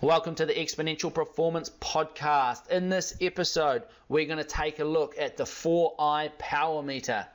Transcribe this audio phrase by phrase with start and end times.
[0.00, 2.68] Welcome to the Exponential Performance Podcast.
[2.70, 7.26] In this episode, we're going to take a look at the 4i Power Meter.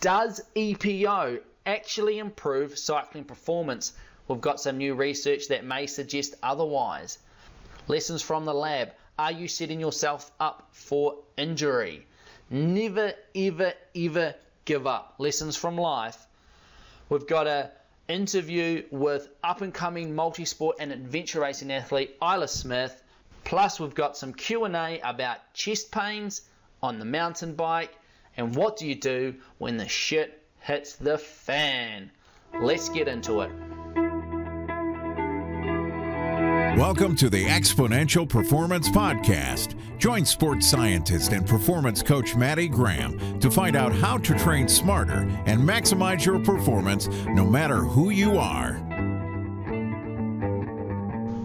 [0.00, 3.92] Does EPO actually improve cycling performance?
[4.28, 7.18] We've got some new research that may suggest otherwise.
[7.86, 8.92] Lessons from the lab.
[9.18, 12.06] Are you setting yourself up for injury?
[12.48, 15.16] Never, ever, ever give up.
[15.18, 16.26] Lessons from life.
[17.10, 17.70] We've got a
[18.10, 23.02] interview with up and coming multi-sport and adventure racing athlete Isla Smith.
[23.44, 26.42] Plus, we've got some Q&A about chest pains
[26.82, 27.96] on the mountain bike
[28.36, 32.10] and what do you do when the shit hits the fan.
[32.60, 33.79] Let's get into it.
[36.76, 39.74] Welcome to the Exponential Performance Podcast.
[39.98, 45.28] Join sports scientist and performance coach Maddie Graham to find out how to train smarter
[45.46, 48.80] and maximize your performance no matter who you are.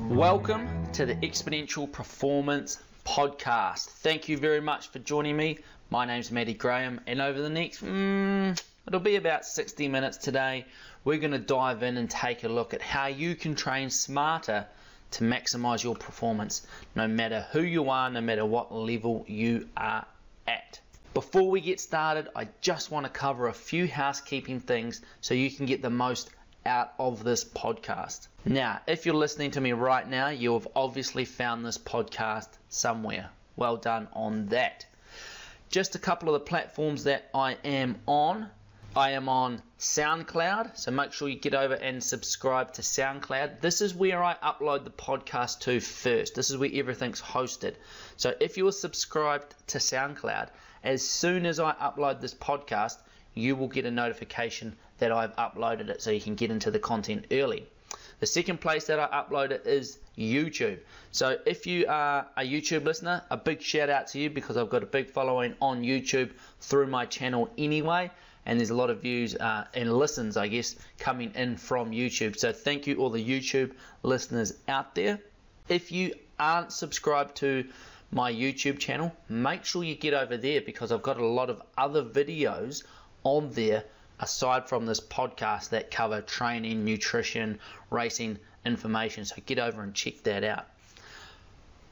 [0.10, 3.86] Welcome to the Exponential Performance Podcast.
[3.88, 5.58] Thank you very much for joining me.
[5.90, 10.68] My name's Maddie Graham, and over the next, mm, it'll be about 60 minutes today,
[11.04, 14.68] we're going to dive in and take a look at how you can train smarter
[15.16, 20.06] to maximize your performance no matter who you are, no matter what level you are
[20.46, 20.80] at.
[21.14, 25.50] Before we get started, I just want to cover a few housekeeping things so you
[25.50, 26.30] can get the most
[26.66, 28.28] out of this podcast.
[28.44, 33.30] Now, if you're listening to me right now, you have obviously found this podcast somewhere.
[33.56, 34.86] Well done on that.
[35.70, 38.50] Just a couple of the platforms that I am on.
[38.98, 43.60] I am on SoundCloud, so make sure you get over and subscribe to SoundCloud.
[43.60, 46.34] This is where I upload the podcast to first.
[46.34, 47.76] This is where everything's hosted.
[48.16, 50.48] So if you are subscribed to SoundCloud,
[50.82, 52.96] as soon as I upload this podcast,
[53.34, 56.80] you will get a notification that I've uploaded it so you can get into the
[56.80, 57.68] content early.
[58.22, 60.80] The second place that I upload it is YouTube.
[61.12, 64.70] So if you are a YouTube listener, a big shout out to you because I've
[64.70, 66.32] got a big following on YouTube
[66.62, 68.10] through my channel anyway
[68.46, 72.38] and there's a lot of views uh, and listens, I guess, coming in from YouTube.
[72.38, 73.74] So thank you, all the YouTube
[74.04, 75.20] listeners out there.
[75.68, 77.66] If you aren't subscribed to
[78.12, 81.62] my YouTube channel, make sure you get over there because I've got a lot of
[81.78, 82.84] other videos
[83.24, 83.84] on there
[84.20, 89.26] aside from this podcast that cover training, nutrition, racing information.
[89.26, 90.68] So get over and check that out.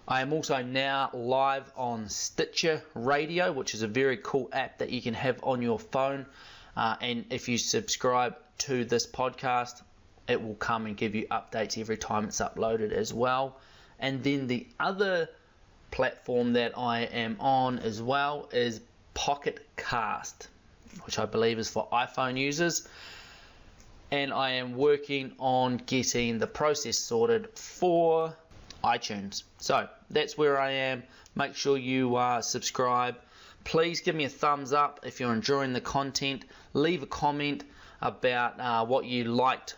[0.05, 4.89] I am also now live on Stitcher Radio, which is a very cool app that
[4.89, 6.25] you can have on your phone.
[6.75, 9.81] Uh, and if you subscribe to this podcast,
[10.27, 13.55] it will come and give you updates every time it's uploaded as well.
[13.97, 15.29] And then the other
[15.91, 18.81] platform that I am on as well is
[19.13, 20.49] Pocket Cast,
[21.05, 22.85] which I believe is for iPhone users.
[24.11, 28.35] And I am working on getting the process sorted for
[28.83, 29.43] iTunes.
[29.57, 31.03] So that's where I am.
[31.35, 33.15] Make sure you uh, subscribe.
[33.63, 36.43] Please give me a thumbs up if you're enjoying the content.
[36.73, 37.63] Leave a comment
[38.01, 39.77] about uh, what you liked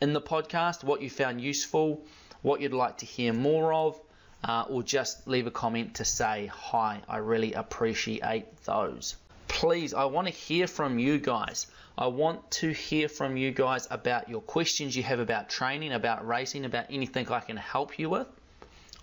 [0.00, 2.04] in the podcast, what you found useful,
[2.42, 4.00] what you'd like to hear more of,
[4.44, 7.00] uh, or just leave a comment to say hi.
[7.08, 9.16] I really appreciate those.
[9.48, 11.66] Please, I want to hear from you guys.
[11.98, 16.26] I want to hear from you guys about your questions you have about training, about
[16.26, 18.26] racing, about anything I can help you with.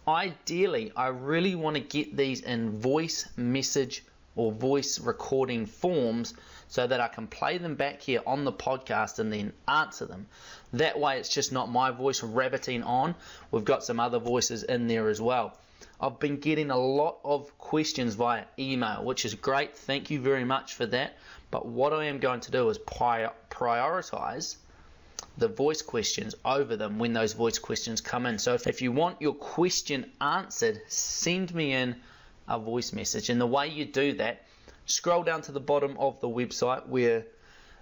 [0.08, 4.03] Ideally, I really want to get these in voice message
[4.36, 6.34] or voice recording forms
[6.68, 10.28] so that I can play them back here on the podcast and then answer them.
[10.74, 13.16] That way, it's just not my voice rabbiting on.
[13.52, 15.58] We've got some other voices in there as well.
[16.02, 19.78] I've been getting a lot of questions via email, which is great.
[19.78, 21.16] Thank you very much for that.
[21.50, 24.58] But what I am going to do is prioritize
[25.38, 28.38] the voice questions over them when those voice questions come in.
[28.38, 31.95] So if if you want your question answered, send me in
[32.47, 33.29] a voice message.
[33.29, 34.45] And the way you do that,
[34.85, 37.25] scroll down to the bottom of the website where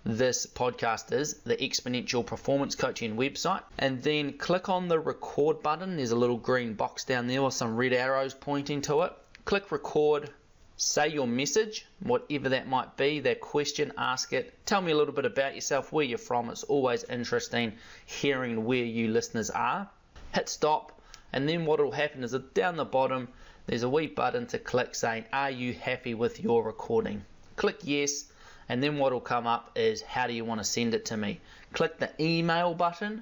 [0.03, 5.95] this podcast is, the Exponential Performance Coaching website, and then click on the record button.
[5.97, 9.13] There's a little green box down there with some red arrows pointing to it.
[9.45, 10.31] Click record,
[10.81, 14.65] say your message, whatever that might be, that question, ask it.
[14.65, 16.49] Tell me a little bit about yourself, where you're from.
[16.49, 17.73] It's always interesting
[18.07, 19.87] hearing where you listeners are.
[20.33, 20.99] Hit stop,
[21.31, 23.27] and then what will happen is that down the bottom
[23.67, 27.23] there's a wee button to click saying, Are you happy with your recording?
[27.57, 28.25] Click yes,
[28.67, 31.15] and then what will come up is, How do you want to send it to
[31.15, 31.39] me?
[31.73, 33.21] Click the email button,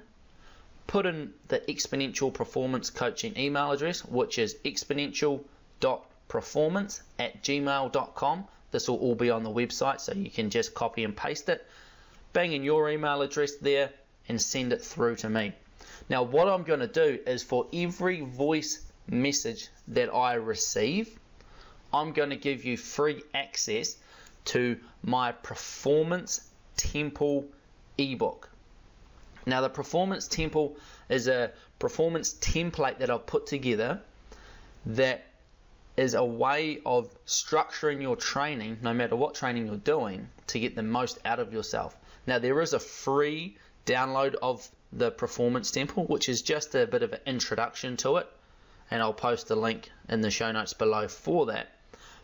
[0.86, 8.44] put in the exponential performance coaching email address, which is exponential.com performance at gmail.com.
[8.70, 11.66] This will all be on the website, so you can just copy and paste it,
[12.32, 13.90] bang in your email address there,
[14.28, 15.52] and send it through to me.
[16.08, 21.18] Now, what I'm going to do is for every voice message that I receive,
[21.92, 23.96] I'm going to give you free access
[24.46, 27.44] to my Performance Temple
[27.98, 28.48] ebook.
[29.46, 30.76] Now, the Performance Temple
[31.08, 31.50] is a
[31.80, 34.00] performance template that I've put together
[34.86, 35.26] that
[36.00, 40.74] is a way of structuring your training, no matter what training you're doing, to get
[40.74, 41.94] the most out of yourself.
[42.26, 47.02] Now, there is a free download of the Performance Temple, which is just a bit
[47.02, 48.26] of an introduction to it,
[48.90, 51.68] and I'll post the link in the show notes below for that.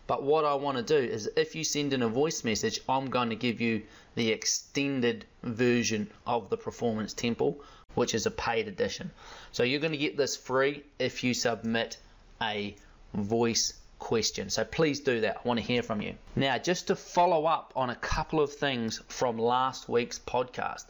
[0.06, 3.10] But what I want to do is if you send in a voice message, I'm
[3.10, 3.82] going to give you
[4.14, 7.60] the extended version of the Performance Temple,
[7.94, 9.10] which is a paid edition.
[9.52, 11.98] So you're going to get this free if you submit
[12.40, 12.74] a
[13.16, 14.50] voice question.
[14.50, 15.38] So please do that.
[15.44, 16.14] I want to hear from you.
[16.34, 20.86] Now, just to follow up on a couple of things from last week's podcast,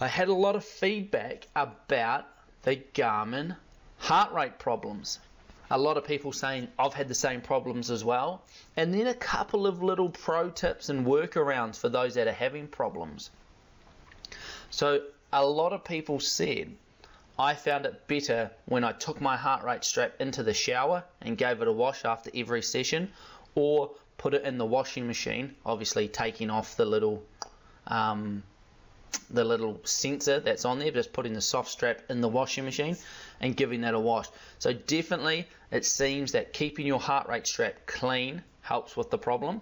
[0.00, 2.26] I had a lot of feedback about
[2.62, 3.56] the Garmin
[3.98, 5.18] heart rate problems
[5.70, 8.42] a lot of people saying I've had the same problems as well.
[8.76, 12.68] And then a couple of little pro tips and workarounds for those that are having
[12.68, 13.30] problems.
[14.70, 15.02] So
[15.32, 16.72] a lot of people said
[17.38, 21.38] I found it better when I took my heart rate strap into the shower and
[21.38, 23.12] gave it a wash after every session
[23.54, 27.22] or put it in the washing machine, obviously taking off the little
[27.86, 28.42] um,
[29.30, 32.96] the little sensor that's on there, just putting the soft strap in the washing machine
[33.40, 34.26] and giving that a wash.
[34.58, 39.60] So definitely it seems that keeping your heart rate strap clean helps with the problem.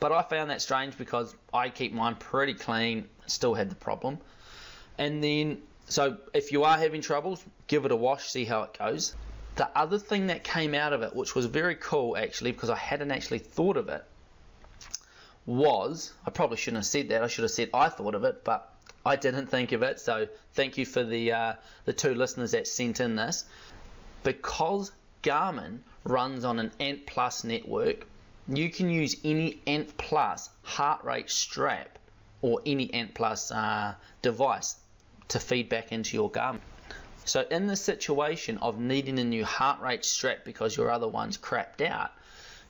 [0.00, 4.18] But I found that strange because I keep mine pretty clean, still had the problem.
[4.98, 8.78] And then, so if you are having troubles, give it a wash, see how it
[8.78, 9.14] goes.
[9.56, 12.76] The other thing that came out of it, which was very cool actually, because I
[12.76, 14.04] hadn't actually thought of it,
[15.44, 17.22] was I probably shouldn't have said that.
[17.22, 18.72] I should have said I thought of it, but
[19.04, 20.00] I didn't think of it.
[20.00, 21.52] So thank you for the uh,
[21.84, 23.44] the two listeners that sent in this.
[24.22, 24.92] Because
[25.22, 28.06] Garmin runs on an Ant Plus network,
[28.48, 31.98] you can use any Ant Plus heart rate strap
[32.40, 34.76] or any Ant Plus uh, device
[35.28, 36.60] to feed back into your Garmin.
[37.24, 41.38] So in the situation of needing a new heart rate strap because your other one's
[41.38, 42.10] crapped out,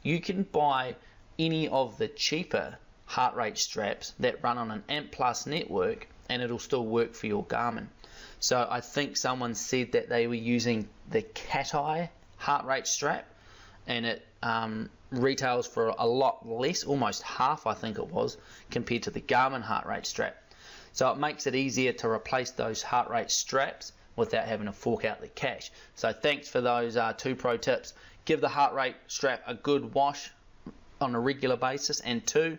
[0.02, 0.96] you can buy
[1.38, 2.76] any of the cheaper
[3.06, 7.26] heart rate straps that run on an Ant Plus network and it'll still work for
[7.26, 7.86] your Garmin.
[8.40, 13.26] So I think someone said that they were using the Cat Eye heart rate strap
[13.86, 18.36] and it um, retails for a lot less, almost half I think it was,
[18.70, 20.36] compared to the Garmin heart rate strap.
[20.92, 25.04] So it makes it easier to replace those heart rate straps without having to fork
[25.04, 25.70] out the cash.
[25.94, 27.94] So thanks for those uh, two pro tips.
[28.24, 30.30] Give the heart rate strap a good wash
[31.00, 32.00] on a regular basis.
[32.00, 32.58] And two,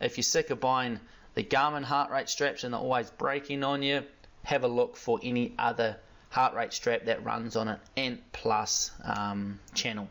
[0.00, 1.00] if you're sick of buying
[1.34, 4.02] the Garmin heart rate straps and they're always breaking on you,
[4.42, 5.96] have a look for any other
[6.30, 10.08] heart rate strap that runs on an Ant Plus um, channel.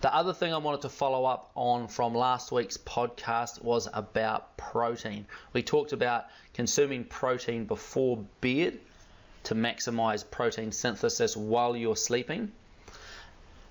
[0.00, 4.56] The other thing I wanted to follow up on from last week's podcast was about
[4.56, 5.26] protein.
[5.52, 8.78] We talked about consuming protein before bed
[9.42, 12.52] to maximize protein synthesis while you're sleeping.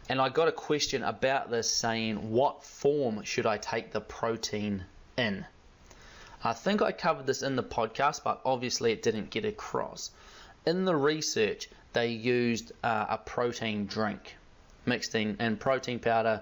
[0.10, 4.84] And I got a question about this saying, what form should I take the protein
[5.18, 5.46] in?
[6.44, 10.12] I think I covered this in the podcast, but obviously it didn't get across.
[10.66, 14.36] In the research, they used uh, a protein drink
[14.88, 16.42] mixed in and protein powder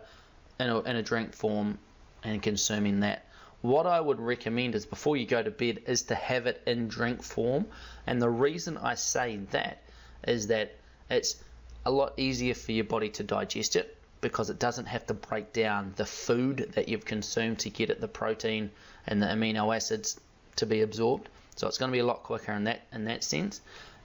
[0.60, 1.78] in a, in a drink form
[2.24, 3.26] and consuming that.
[3.62, 6.88] What I would recommend is before you go to bed is to have it in
[6.88, 7.66] drink form.
[8.06, 9.82] And the reason I say that
[10.28, 10.76] is that
[11.10, 11.44] it's
[11.86, 15.54] a lot easier for your body to digest it because it doesn't have to break
[15.54, 18.72] down the food that you've consumed to get at the protein
[19.08, 20.20] and the amino acids
[20.56, 21.30] to be absorbed.
[21.56, 23.62] So it's going to be a lot quicker in that in that sense.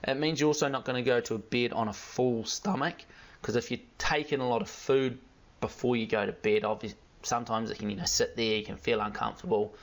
[0.07, 2.95] It means you're also not going to go to bed on a full stomach
[3.41, 5.17] because if you're taking a lot of food
[5.59, 8.77] before you go to bed, obviously sometimes it can you know sit there, you can
[8.77, 9.73] feel uncomfortable,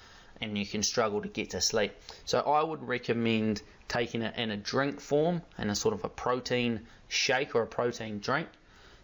[0.40, 1.92] and you can struggle to get to sleep.
[2.24, 6.08] So I would recommend taking it in a drink form and a sort of a
[6.08, 8.48] protein shake or a protein drink,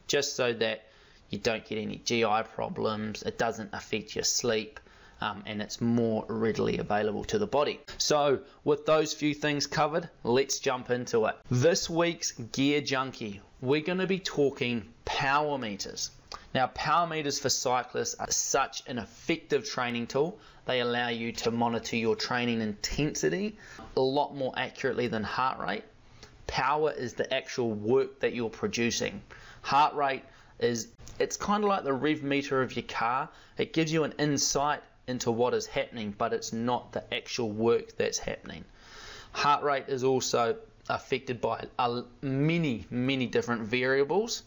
[0.07, 0.87] just so that
[1.31, 4.79] you don't get any GI problems, it doesn't affect your sleep.
[5.25, 7.81] Um, and it's more readily available to the body.
[7.97, 11.37] So, with those few things covered, let's jump into it.
[11.51, 16.11] This week's Gear Junkie, we're going to be talking power meters.
[16.55, 20.39] Now, power meters for cyclists are such an effective training tool.
[20.67, 23.57] They allow you to monitor your training intensity
[23.97, 25.85] a lot more accurately than heart rate.
[26.47, 29.23] Power is the actual work that you're producing.
[29.63, 30.25] Heart rate
[30.59, 30.89] is
[31.19, 33.31] it's kind of like the rev meter of your car.
[33.57, 37.97] It gives you an insight into what is happening, but it's not the actual work
[37.97, 38.65] that's happening.
[39.33, 40.57] Heart rate is also
[40.89, 44.43] affected by a, many, many different variables,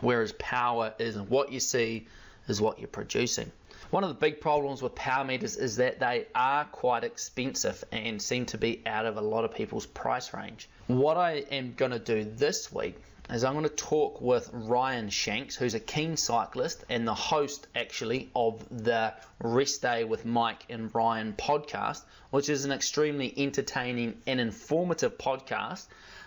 [0.00, 2.06] whereas power is what you see
[2.48, 3.50] is what you're producing.
[3.90, 8.20] One of the big problems with power meters is that they are quite expensive and
[8.20, 10.68] seem to be out of a lot of people's price range.
[10.86, 12.96] What I am going to do this week
[13.30, 17.66] is I'm going to talk with Ryan Shanks, who's a keen cyclist and the host
[17.74, 24.20] actually of the Rest Day with Mike and Ryan podcast, which is an extremely entertaining
[24.26, 25.86] and informative podcast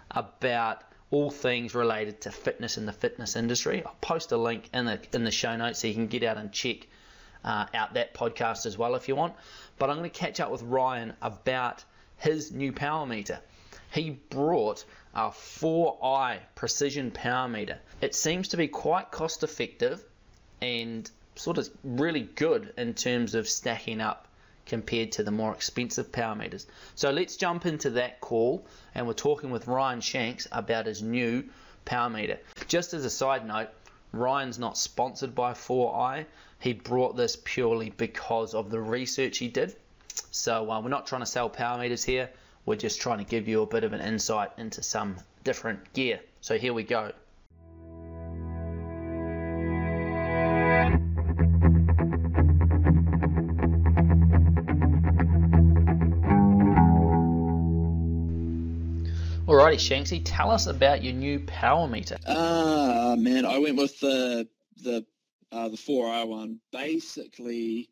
[0.10, 3.84] about all things related to fitness in the fitness industry.
[3.86, 6.38] I'll post a link in the in the show notes so you can get out
[6.38, 6.88] and check
[7.44, 9.34] uh, out that podcast as well if you want.
[9.78, 11.84] But I'm going to catch up with Ryan about
[12.18, 13.40] his new power meter.
[13.92, 14.84] He brought
[15.16, 17.80] a 4i precision power meter.
[18.02, 20.04] It seems to be quite cost effective
[20.62, 24.28] and sort of really good in terms of stacking up
[24.66, 26.66] compared to the more expensive power meters.
[26.96, 31.46] So let's jump into that call and we're talking with Ryan Shanks about his new
[31.86, 32.40] power meter.
[32.68, 33.70] Just as a side note,
[34.12, 36.26] Ryan's not sponsored by 4i.
[36.60, 39.76] He brought this purely because of the research he did.
[40.32, 42.30] So uh, we're not trying to sell power meters here.
[42.66, 46.20] We're just trying to give you a bit of an insight into some different gear.
[46.42, 47.12] So here we go.
[59.48, 62.18] Alrighty, Shanksy, tell us about your new power meter.
[62.28, 64.48] Ah, uh, man, I went with the
[64.82, 65.06] the
[65.52, 66.60] uh, the 4i one.
[66.72, 67.90] Basically,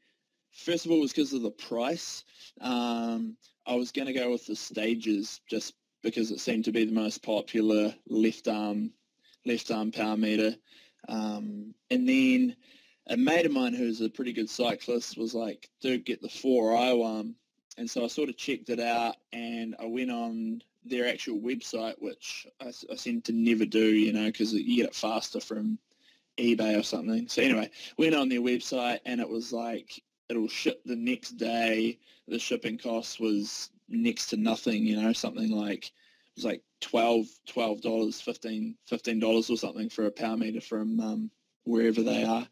[0.51, 2.24] first of all, it was because of the price.
[2.60, 6.86] Um, I was going to go with the stages just because it seemed to be
[6.86, 8.91] the most popular left arm
[9.46, 10.55] left arm power meter.
[11.08, 12.55] Um, and then
[13.08, 16.98] a mate of mine who's a pretty good cyclist was like, dude, get the 4i
[16.98, 17.36] one.
[17.77, 21.96] And so I sort of checked it out and I went on their actual website,
[22.00, 25.79] which I, I seem to never do, you know, because you get it faster from
[26.38, 27.27] eBay or something.
[27.27, 32.00] So anyway, went on their website and it was like it'll ship the next day.
[32.27, 35.92] The shipping cost was next to nothing, you know, something like it
[36.36, 37.27] was like 12
[37.82, 38.75] dollars, 15
[39.20, 41.32] dollars or something for a power meter from um,
[41.65, 42.48] wherever they are,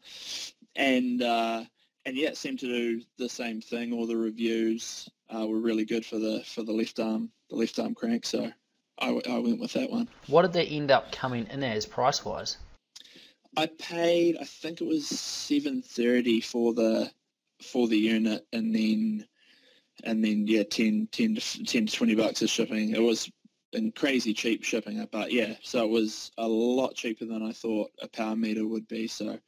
[0.76, 1.64] and uh,
[2.04, 3.92] and yeah, it seemed to do the same thing.
[3.92, 7.78] All the reviews uh, were really good for the for the left arm the left
[7.78, 8.50] arm crank, so
[8.98, 10.08] I, I went with that one.
[10.26, 12.56] What did they end up coming in as price wise?
[13.56, 17.10] I paid, I think it was seven thirty for the
[17.64, 19.26] for the unit, and then
[20.04, 22.90] and then yeah, 10, 10 to 10 to twenty bucks of shipping.
[22.90, 23.30] It was
[23.72, 27.90] in crazy cheap shipping, but yeah, so it was a lot cheaper than I thought
[28.02, 29.06] a power meter would be.
[29.08, 29.38] So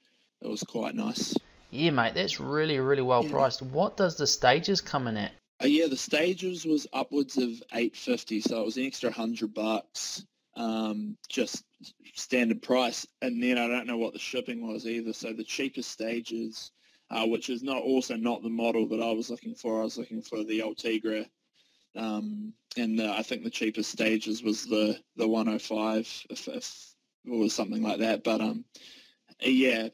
[0.40, 1.34] it was quite nice.
[1.70, 3.30] Yeah, mate, that's really really well yeah.
[3.30, 3.62] priced.
[3.62, 5.32] What does the stages come in at?
[5.62, 9.54] Uh, yeah, the stages was upwards of eight fifty, so it was an extra hundred
[9.54, 10.24] bucks.
[10.56, 11.64] Um, just
[12.14, 15.12] standard price, and then I don't know what the shipping was either.
[15.12, 16.70] So the cheapest stages,
[17.10, 19.80] uh, which is not also not the model that I was looking for.
[19.80, 21.26] I was looking for the Ultegra,
[21.96, 27.82] um, and uh, I think the cheapest stages was the the 105, if, if something
[27.82, 28.24] like that.
[28.24, 28.64] But um,
[29.40, 29.88] yeah,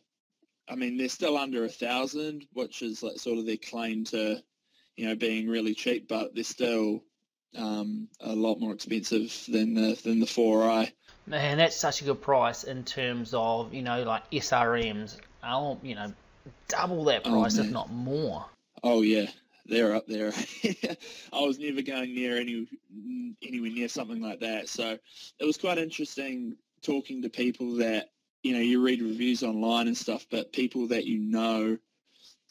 [0.69, 4.43] I mean they're still under a thousand, which is like sort of their claim to,
[4.97, 6.09] you know, being really cheap.
[6.09, 7.03] But they're still
[7.57, 10.93] um, a lot more expensive than the than the 4i.
[11.27, 15.17] Man, that's such a good price in terms of you know like SRMs.
[15.43, 16.13] I'll you know
[16.69, 18.47] double that oh, price, oh, if not more.
[18.83, 19.27] Oh yeah,
[19.67, 20.33] they're up there.
[21.33, 22.67] I was never going near any
[23.43, 24.69] anywhere near something like that.
[24.69, 24.99] So
[25.39, 28.11] it was quite interesting talking to people that
[28.43, 31.79] you know you read reviews online and stuff, but people that you know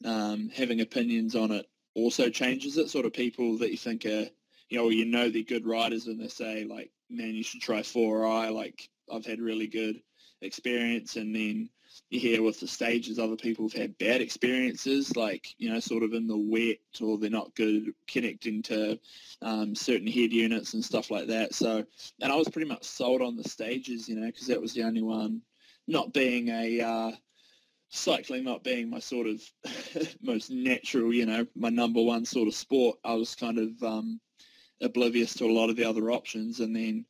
[0.05, 1.65] um, having opinions on it
[1.96, 2.89] also changes it.
[2.89, 4.27] Sort of people that you think are
[4.69, 7.79] you know you know they're good riders and they say like, man, you should try
[7.79, 8.53] 4i.
[8.53, 10.01] Like I've had really good
[10.41, 11.69] experience, and then
[12.10, 16.03] you hear with the stages other people have had bad experiences, like, you know, sort
[16.03, 19.00] of in the wet or they're not good connecting to
[19.41, 21.53] um, certain head units and stuff like that.
[21.53, 21.86] So,
[22.22, 24.84] and I was pretty much sold on the stages, you know, because that was the
[24.84, 25.41] only one,
[25.88, 27.12] not being a, uh,
[27.89, 29.41] cycling not being my sort of
[30.22, 34.20] most natural, you know, my number one sort of sport, I was kind of um,
[34.82, 36.60] oblivious to a lot of the other options.
[36.60, 37.06] And then,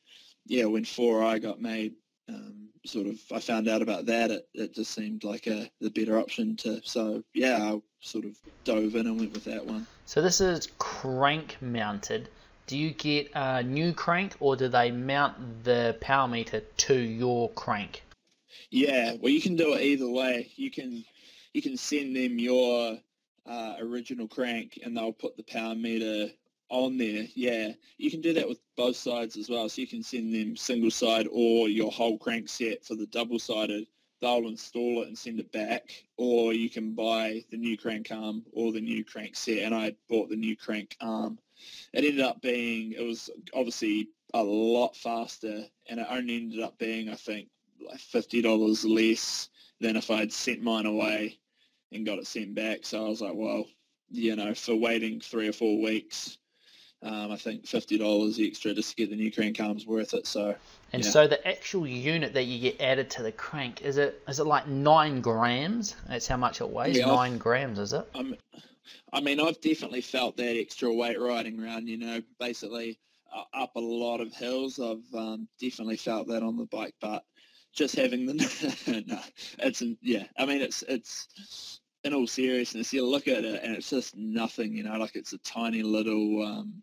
[0.46, 1.94] yeah, when 4i got made,
[2.30, 5.90] um, sort of I found out about that, it, it just seemed like a the
[5.90, 6.82] better option to.
[6.84, 9.88] So yeah, I sort of dove in and went with that one.
[10.06, 12.30] So this is crank mounted.
[12.68, 17.50] Do you get a new crank or do they mount the power meter to your
[17.52, 18.04] crank?
[18.70, 20.52] Yeah, well you can do it either way.
[20.56, 21.04] You can
[21.54, 23.00] you can send them your
[23.46, 26.32] uh, original crank and they'll put the power meter
[26.70, 27.26] on there.
[27.34, 29.68] Yeah, you can do that with both sides as well.
[29.70, 33.40] So you can send them single side or your whole crank set for the double
[33.40, 33.88] sided.
[34.22, 38.44] They'll install it and send it back, or you can buy the new crank arm
[38.52, 39.60] or the new crank set.
[39.60, 41.40] And I bought the new crank arm.
[41.94, 46.78] It ended up being it was obviously a lot faster, and it only ended up
[46.78, 47.48] being I think
[47.86, 49.50] like fifty dollars less
[49.80, 51.40] than if I'd sent mine away
[51.92, 52.80] and got it sent back.
[52.86, 53.66] So I was like, well,
[54.10, 56.38] you know, for waiting three or four weeks,
[57.02, 60.28] um, I think fifty dollars extra just to get the new crank arm's worth it.
[60.28, 60.56] So.
[60.92, 61.10] And yeah.
[61.10, 64.46] so the actual unit that you get added to the crank is it is it
[64.46, 65.96] like nine grams?
[66.08, 66.98] That's how much it weighs.
[66.98, 68.10] Yeah, 9 grams, is it?
[68.16, 68.36] I'm,
[69.14, 71.88] I mean, I've definitely felt that extra weight riding around.
[71.88, 73.00] You know, basically
[73.34, 74.80] uh, up a lot of hills.
[74.80, 77.24] I've um, definitely felt that on the bike, but
[77.74, 79.20] just having the no,
[79.60, 80.26] it's yeah.
[80.38, 84.76] I mean, it's it's in all seriousness, you look at it and it's just nothing.
[84.76, 86.46] You know, like it's a tiny little.
[86.46, 86.82] Um,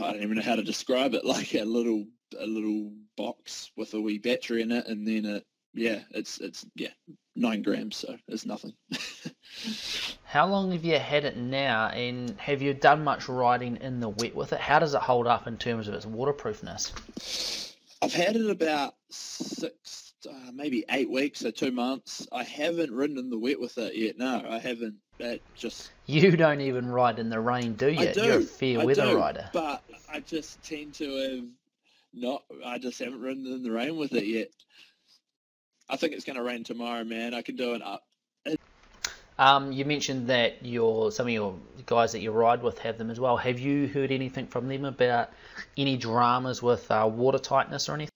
[0.00, 1.24] I don't even know how to describe it.
[1.28, 2.06] Like a little
[2.38, 6.66] a little box with a wee battery in it, and then it yeah, it's it's
[6.74, 6.88] yeah
[7.36, 8.72] nine grams, so it's nothing.
[10.24, 14.08] How long have you had it now, and have you done much riding in the
[14.08, 14.60] wet with it?
[14.60, 17.74] How does it hold up in terms of its waterproofness?
[18.02, 22.26] I've had it about six, uh, maybe eight weeks or two months.
[22.30, 24.18] I haven't ridden in the wet with it yet.
[24.18, 24.96] No, I haven't.
[25.18, 28.08] That just You don't even ride in the rain, do you?
[28.08, 28.24] I do.
[28.24, 29.50] You're a fair I weather do, rider.
[29.52, 31.44] But I just tend to have
[32.14, 32.44] not.
[32.64, 34.48] I just haven't ridden in the rain with it yet.
[35.88, 37.34] I think it's going to rain tomorrow, man.
[37.34, 38.04] I can do it up.
[39.38, 41.54] Um, you mentioned that your some of your
[41.86, 43.36] guys that you ride with have them as well.
[43.36, 45.30] Have you heard anything from them about
[45.76, 48.10] any dramas with uh, water tightness or anything?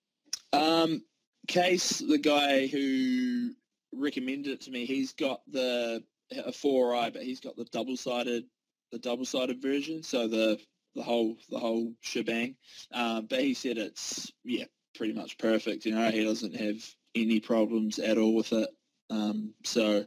[0.53, 1.05] Um,
[1.47, 3.51] Case, the guy who
[3.93, 6.03] recommended it to me, he's got the
[6.39, 8.45] a four eye, but he's got the double sided
[8.93, 10.61] the double sided version, so the
[10.95, 12.57] the whole the whole shebang.
[12.93, 15.87] Um, but he said it's yeah pretty much perfect.
[15.87, 16.77] You know, he doesn't have
[17.15, 18.69] any problems at all with it.
[19.11, 20.05] Um, so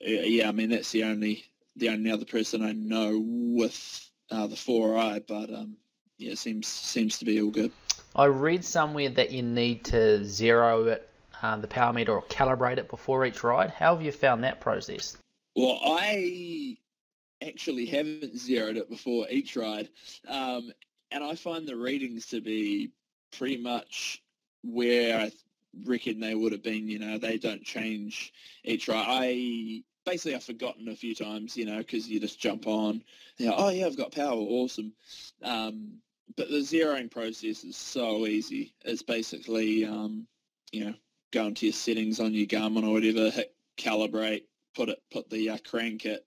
[0.00, 1.44] yeah, I mean that's the only
[1.76, 5.76] the only other person I know with uh, the four eye, but um,
[6.18, 7.72] yeah, seems seems to be all good.
[8.16, 11.08] I read somewhere that you need to zero it,
[11.42, 13.70] uh, the power meter, or calibrate it before each ride.
[13.70, 15.16] How have you found that process?
[15.60, 16.78] Well, I
[17.42, 19.88] actually haven't zeroed it before each ride,
[20.26, 20.72] um,
[21.10, 22.90] and I find the readings to be
[23.36, 24.22] pretty much
[24.62, 25.32] where I
[25.84, 26.88] reckon they would have been.
[26.88, 28.32] You know, they don't change
[28.64, 29.04] each ride.
[29.06, 33.02] I basically I've forgotten a few times, you know, because you just jump on,
[33.36, 34.92] you oh yeah, I've got power, awesome.
[35.42, 35.98] Um,
[36.36, 38.74] but the zeroing process is so easy.
[38.84, 40.26] It's basically, um,
[40.72, 40.94] you know,
[41.32, 45.50] go into your settings on your Garmin or whatever, hit calibrate, put it, put the
[45.50, 46.20] uh, crank at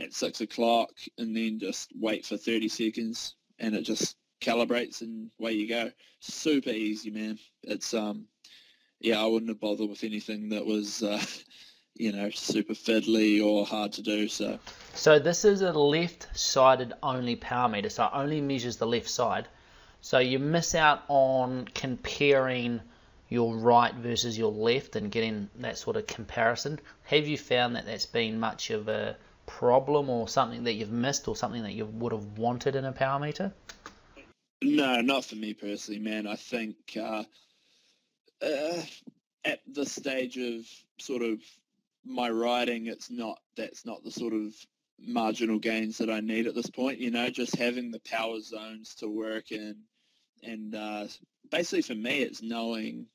[0.00, 5.30] at six o'clock, and then just wait for thirty seconds, and it just calibrates, and
[5.40, 5.90] away you go.
[6.20, 7.38] Super easy, man.
[7.62, 8.26] It's um,
[9.00, 11.02] yeah, I wouldn't have bothered with anything that was.
[11.02, 11.22] Uh,
[11.96, 14.26] you know, super fiddly or hard to do.
[14.26, 14.58] So,
[14.94, 19.46] So this is a left-sided only power meter, so it only measures the left side.
[20.00, 22.80] So you miss out on comparing
[23.28, 26.78] your right versus your left and getting that sort of comparison.
[27.04, 31.28] Have you found that that's been much of a problem or something that you've missed
[31.28, 33.52] or something that you would have wanted in a power meter?
[34.64, 36.26] no, not for me personally, man.
[36.26, 37.24] I think uh,
[38.42, 38.82] uh,
[39.44, 40.66] at the stage of
[40.98, 41.40] sort of
[42.04, 44.54] my riding, it's not that's not the sort of
[44.98, 46.98] marginal gains that I need at this point.
[46.98, 49.76] You know, just having the power zones to work in,
[50.42, 51.06] and uh,
[51.50, 53.06] basically for me, it's knowing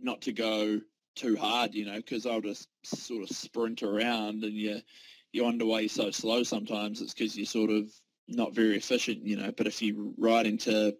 [0.00, 0.80] not to go
[1.14, 1.74] too hard.
[1.74, 4.80] You know, because I'll just sort of sprint around, and you
[5.32, 7.00] you you're so slow sometimes.
[7.00, 7.90] It's because you're sort of
[8.28, 9.26] not very efficient.
[9.26, 10.96] You know, but if you ride into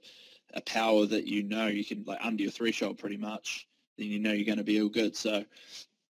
[0.54, 3.66] a power that you know you can like under your threshold pretty much,
[3.98, 5.16] then you know you're going to be all good.
[5.16, 5.44] So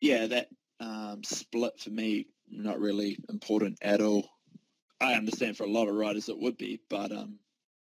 [0.00, 0.48] yeah, that
[0.80, 4.28] um, split for me not really important at all.
[5.00, 7.38] I understand for a lot of riders it would be, but um,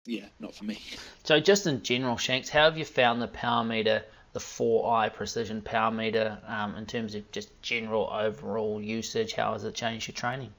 [0.06, 0.80] yeah, not for me.
[1.24, 4.04] So just in general, Shanks, how have you found the power meter,
[4.36, 9.32] the 4i precision power meter, um, in terms of just general overall usage?
[9.32, 10.52] How has it changed your training?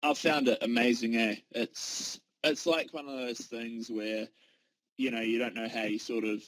[0.00, 1.16] I've found it amazing.
[1.16, 4.28] Eh, it's it's like one of those things where
[4.96, 6.40] you know you don't know how you sort of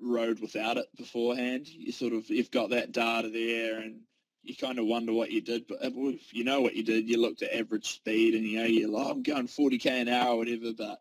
[0.00, 1.66] rode without it beforehand.
[1.66, 4.02] You sort of you've got that data there and
[4.44, 7.20] you kind of wonder what you did, but if you know what you did, you
[7.20, 10.34] looked at average speed and you know you're like, oh, I'm going 40k an hour
[10.34, 11.00] or whatever, but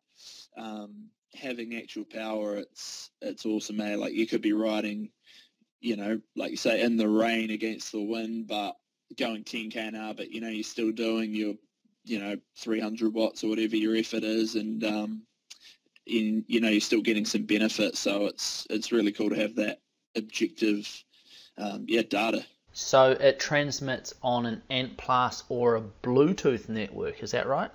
[0.57, 3.99] um, having actual power, it's it's awesome, man.
[3.99, 5.09] Like you could be riding,
[5.81, 8.75] you know, like you say, in the rain against the wind, but
[9.17, 11.53] going 10k an hour, but you know you're still doing your
[12.03, 15.23] you know 300 watts or whatever your effort is, and um,
[16.05, 17.95] in you know you're still getting some benefit.
[17.95, 19.81] So it's it's really cool to have that
[20.15, 20.87] objective,
[21.57, 22.45] um, yeah, data.
[22.73, 27.23] So it transmits on an Ant Plus or a Bluetooth network.
[27.23, 27.71] Is that right?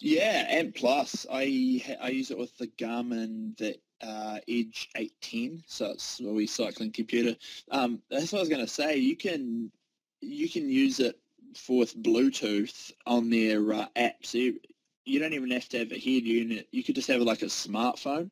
[0.00, 1.26] Yeah, and Plus.
[1.30, 6.46] I I use it with the Garmin the uh, Edge 810, so it's a wee
[6.46, 7.36] cycling computer.
[7.70, 8.96] Um, that's what I was going to say.
[8.96, 9.72] You can
[10.20, 11.18] you can use it
[11.56, 14.16] for with Bluetooth on their uh, app.
[14.32, 14.60] You,
[15.04, 16.68] you don't even have to have a head unit.
[16.70, 18.30] You could just have like a smartphone.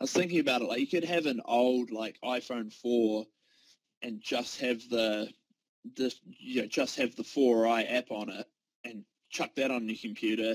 [0.00, 0.68] I was thinking about it.
[0.68, 3.24] Like you could have an old like iPhone 4
[4.02, 5.28] and just have the
[5.96, 8.46] the you know, just have the 4i app on it
[8.84, 10.54] and chuck that on your computer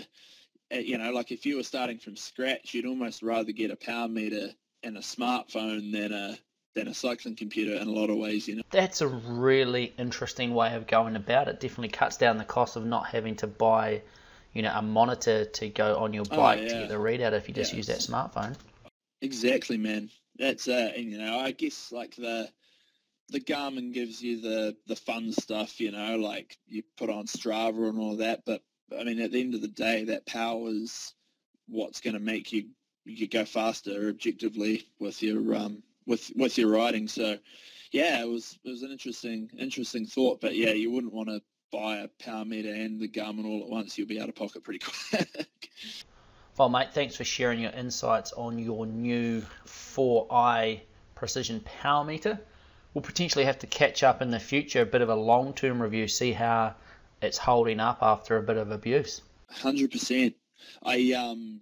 [0.72, 4.08] you know, like if you were starting from scratch, you'd almost rather get a power
[4.08, 4.50] meter
[4.84, 6.38] and a smartphone than a
[6.76, 8.62] than a cycling computer in a lot of ways, you know.
[8.70, 11.60] That's a really interesting way of going about it.
[11.60, 14.04] Definitely cuts down the cost of not having to buy,
[14.54, 16.68] you know, a monitor to go on your oh, bike oh, yeah.
[16.68, 17.78] to get the readout if you just yeah.
[17.78, 18.56] use that smartphone.
[19.22, 20.12] Exactly, man.
[20.38, 22.50] That's uh, and, you know, I guess like the
[23.30, 27.90] the Garmin gives you the the fun stuff, you know, like you put on Strava
[27.90, 28.62] and all that, but
[28.98, 31.14] I mean, at the end of the day, that power is
[31.68, 32.66] what's going to make you
[33.06, 37.08] you go faster objectively with your um, with with your riding.
[37.08, 37.38] So,
[37.92, 40.42] yeah, it was it was an interesting interesting thought.
[40.42, 43.70] But yeah, you wouldn't want to buy a power meter and the Garmin all at
[43.70, 43.98] once.
[43.98, 45.70] You'll be out of pocket pretty quick.
[46.58, 50.80] well, mate, thanks for sharing your insights on your new 4i
[51.16, 52.40] precision power meter.
[52.94, 56.08] We'll potentially have to catch up in the future, a bit of a long-term review,
[56.08, 56.76] see how
[57.22, 59.22] it's holding up after a bit of abuse.
[59.50, 60.36] Hundred percent.
[60.84, 61.62] I um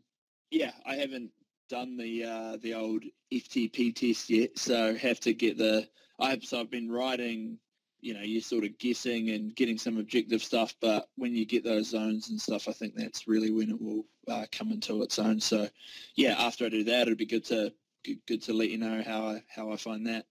[0.52, 1.32] yeah, I haven't
[1.70, 5.88] done the uh, the old FTP test yet, so have to get the.
[6.20, 7.58] I've so I've been writing.
[8.02, 11.64] You know, you're sort of guessing and getting some objective stuff, but when you get
[11.64, 15.18] those zones and stuff, I think that's really when it will uh, come into its
[15.18, 15.40] own.
[15.40, 15.68] So,
[16.16, 19.02] yeah, after I do that, it'll be good to good, good to let you know
[19.04, 20.26] how I how I find that.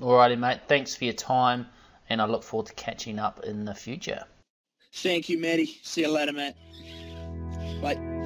[0.00, 0.60] Alrighty, mate.
[0.66, 1.66] Thanks for your time,
[2.08, 4.24] and I look forward to catching up in the future.
[4.92, 5.78] Thank you, Matty.
[5.82, 6.54] See you later, mate.
[7.80, 8.18] Bye.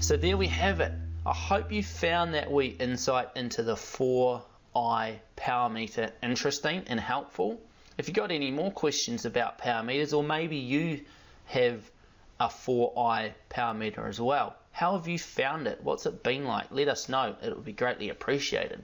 [0.00, 0.92] So there we have it.
[1.24, 7.58] I hope you found that wee insight into the 4i power meter interesting and helpful.
[7.96, 11.00] If you've got any more questions about power meters or maybe you
[11.46, 11.90] have
[12.38, 15.78] a 4i power meter as well, how have you found it?
[15.84, 16.66] What's it been like?
[16.72, 17.36] Let us know.
[17.40, 18.82] It would be greatly appreciated.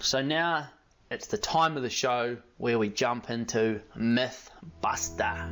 [0.00, 0.68] So now
[1.12, 5.48] it's the time of the show where we jump into Mythbuster.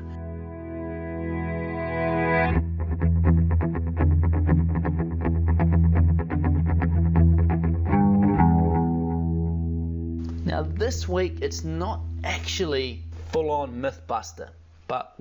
[10.45, 14.49] Now, this week it's not actually full on Mythbuster,
[14.89, 15.15] but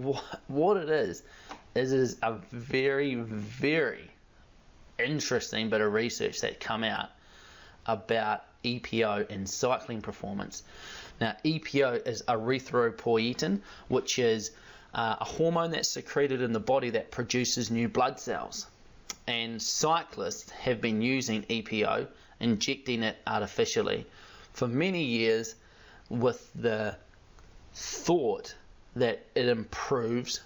[0.48, 1.22] what it is,
[1.76, 4.10] is, is a very, very
[4.99, 7.10] interesting bit of research that come out
[7.86, 10.63] about EPO and cycling performance.
[11.19, 14.51] Now, EPO is erythropoietin, which is
[14.93, 18.67] uh, a hormone that's secreted in the body that produces new blood cells.
[19.27, 22.08] And cyclists have been using EPO,
[22.39, 24.06] injecting it artificially,
[24.53, 25.56] for many years
[26.10, 26.95] with the
[27.73, 28.56] thought
[28.95, 30.41] that it improves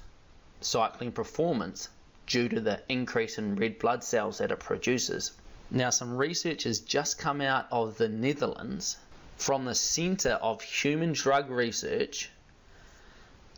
[0.62, 1.90] cycling performance
[2.28, 5.32] due to the increase in red blood cells that it produces.
[5.72, 8.98] Now, some research has just come out of the Netherlands
[9.38, 12.30] from the Centre of Human Drug Research,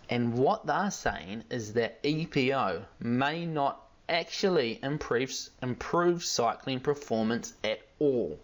[0.10, 7.82] and what they're saying is that EPO may not actually improve, improve cycling performance at
[7.99, 8.39] all,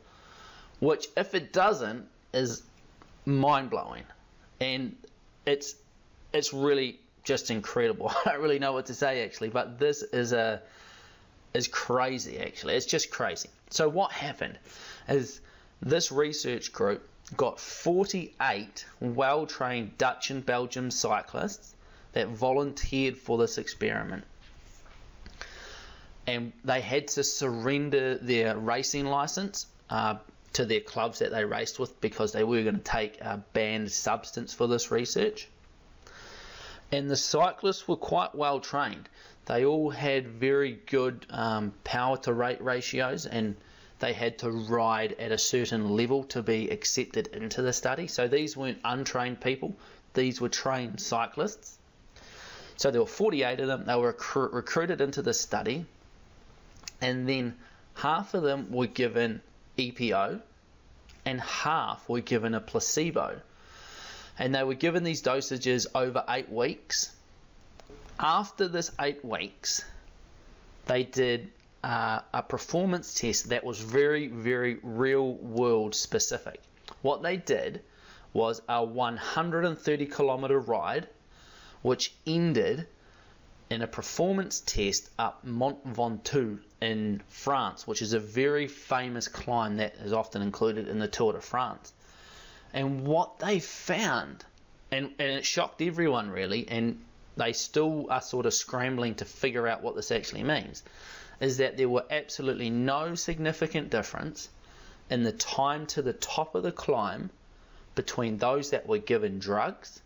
[0.80, 2.62] which, if it doesn't, is
[3.26, 4.04] mind blowing.
[4.62, 4.96] And
[5.46, 5.76] it's
[6.34, 8.10] it's really just incredible.
[8.26, 10.62] I don't really know what to say actually, but this is a
[11.54, 12.76] is crazy actually.
[12.76, 13.50] It's just crazy.
[13.70, 14.58] So what happened
[15.10, 15.42] is
[15.82, 21.74] this research group got 48 well-trained Dutch and Belgian cyclists
[22.14, 24.24] that volunteered for this experiment.
[26.28, 30.16] And they had to surrender their racing license uh,
[30.54, 33.92] to their clubs that they raced with because they were going to take a banned
[33.92, 35.48] substance for this research
[36.92, 39.10] and the cyclists were quite well trained.
[39.46, 43.56] They all had very good um, power to rate ratios and
[44.00, 48.08] they had to ride at a certain level to be accepted into the study.
[48.08, 49.76] So these weren't untrained people,
[50.14, 51.78] these were trained cyclists.
[52.78, 55.86] So there were 48 of them, they were recru- recruited into the study,
[57.02, 57.56] and then
[57.94, 59.42] half of them were given
[59.78, 60.42] EPO
[61.26, 63.42] and half were given a placebo.
[64.38, 67.16] And they were given these dosages over eight weeks.
[68.20, 69.84] After this eight weeks,
[70.86, 71.52] they did
[71.84, 76.62] uh, a performance test that was very, very real world specific.
[77.02, 77.82] What they did
[78.34, 81.08] was a 130 kilometer ride,
[81.82, 82.88] which ended
[83.70, 89.78] in a performance test up Mont Ventoux in France, which is a very famous climb
[89.78, 91.94] that is often included in the Tour de France.
[92.76, 94.44] And what they found,
[94.92, 97.00] and, and it shocked everyone really, and
[97.38, 100.84] they still are sort of scrambling to figure out what this actually means,
[101.40, 104.50] is that there were absolutely no significant difference
[105.10, 107.30] in the time to the top of the climb
[107.96, 110.02] between those that were given drugs,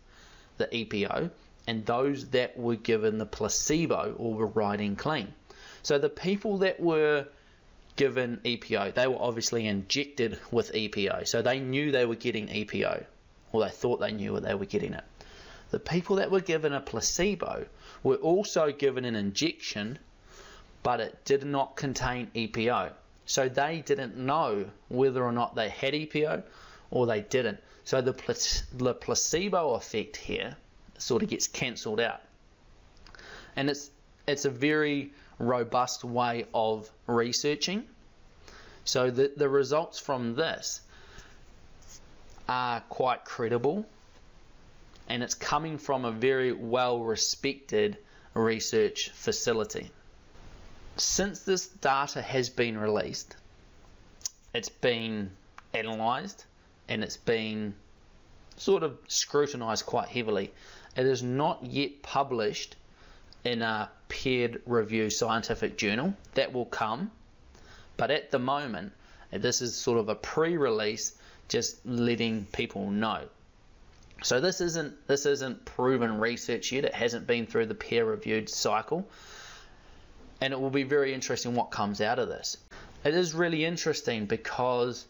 [0.58, 1.28] the EPO,
[1.66, 5.34] and those that were given the placebo or were riding clean.
[5.82, 7.26] So the people that were
[7.96, 11.26] given EPO, they were obviously injected with EPO.
[11.26, 13.04] So they knew they were getting EPO,
[13.52, 15.04] or they thought they knew that they were getting it.
[15.70, 17.66] The people that were given a placebo
[18.02, 19.98] were also given an injection,
[20.82, 22.92] but it did not contain EPO.
[23.26, 26.42] So they didn't know whether or not they had EPO
[26.90, 27.58] or they didn't.
[27.84, 28.12] So the,
[28.72, 30.56] the placebo effect here
[30.98, 32.20] sort of gets cancelled out.
[33.56, 33.90] And it's
[34.26, 37.84] it's a very robust way of researching.
[38.84, 40.82] So the, the results from this
[42.48, 43.86] are quite credible
[45.08, 47.96] and it's coming from a very well respected
[48.34, 49.90] research facility.
[50.96, 53.36] Since this data has been released,
[54.54, 55.30] it's been
[55.74, 56.44] analysed
[56.88, 57.74] and it's been
[58.56, 60.52] sort of scrutinized quite heavily.
[60.96, 62.76] It is not yet published
[63.44, 66.14] in a peer reviewed scientific journal.
[66.34, 67.10] That will come.
[67.96, 68.92] But at the moment,
[69.30, 71.16] this is sort of a pre release,
[71.48, 73.22] just letting people know.
[74.22, 76.84] So this isn't this isn't proven research yet.
[76.84, 79.08] It hasn't been through the peer reviewed cycle.
[80.40, 82.56] And it will be very interesting what comes out of this.
[83.04, 85.06] It is really interesting because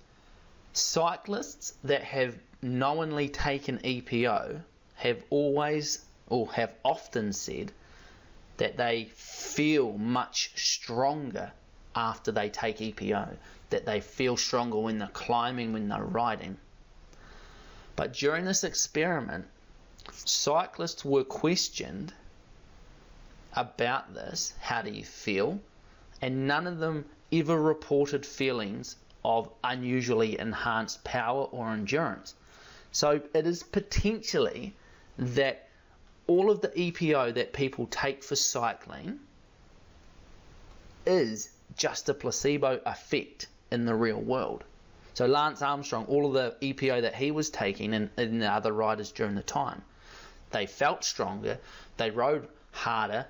[0.73, 4.61] cyclists that have knowingly taken EPO
[4.97, 7.73] have always or have often said
[8.61, 11.51] that they feel much stronger
[11.97, 13.35] after they take EPO,
[13.71, 16.59] that they feel stronger when they're climbing, when they're riding.
[17.97, 19.47] But during this experiment,
[20.13, 22.13] cyclists were questioned
[23.55, 25.59] about this how do you feel?
[26.21, 32.35] And none of them ever reported feelings of unusually enhanced power or endurance.
[32.93, 34.75] So it is potentially
[35.17, 35.70] that
[36.31, 39.19] all of the EPO that people take for cycling
[41.05, 44.63] is just a placebo effect in the real world.
[45.15, 48.73] So Lance Armstrong, all of the EPO that he was taking and, and the other
[48.73, 49.83] riders during the time,
[50.53, 51.59] they felt stronger,
[51.97, 53.27] they rode harder,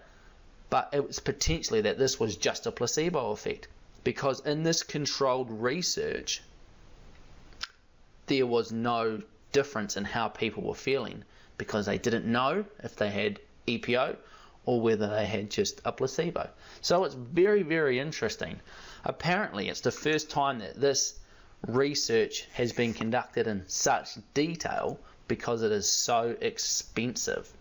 [0.69, 3.69] but it was potentially that this was just a placebo effect
[4.05, 6.43] because in this controlled research,
[8.27, 11.25] there was no difference in how people were feeling
[11.61, 14.17] because they didn't know if they had EPO
[14.65, 16.49] or whether they had just a placebo.
[16.81, 18.59] So it's very, very interesting.
[19.05, 21.19] Apparently, it's the first time that this
[21.67, 27.53] research has been conducted in such detail because it is so expensive.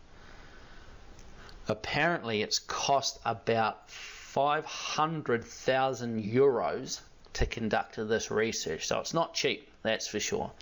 [1.68, 7.02] Apparently, it's cost about 500,000 euros
[7.34, 8.88] to conduct this research.
[8.88, 10.54] So it's not cheap, that's for sure.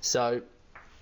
[0.00, 0.42] So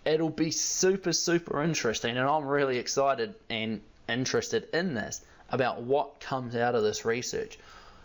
[0.05, 6.21] it'll be super, super interesting, and I'm really excited and interested in this about what
[6.21, 7.59] comes out of this research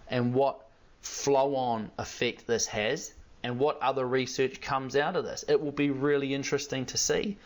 [0.07, 0.65] and what
[1.01, 5.45] flow on effect this has and what other research comes out of this.
[5.47, 7.37] It will be really interesting to see.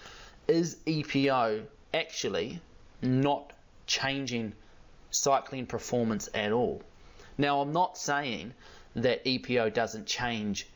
[0.47, 1.63] Is EPO
[1.93, 2.59] actually
[3.01, 3.53] not
[3.85, 4.53] changing
[5.11, 6.81] cycling performance at all.
[7.37, 8.53] Now, I'm not saying
[8.95, 10.67] that EPO doesn't change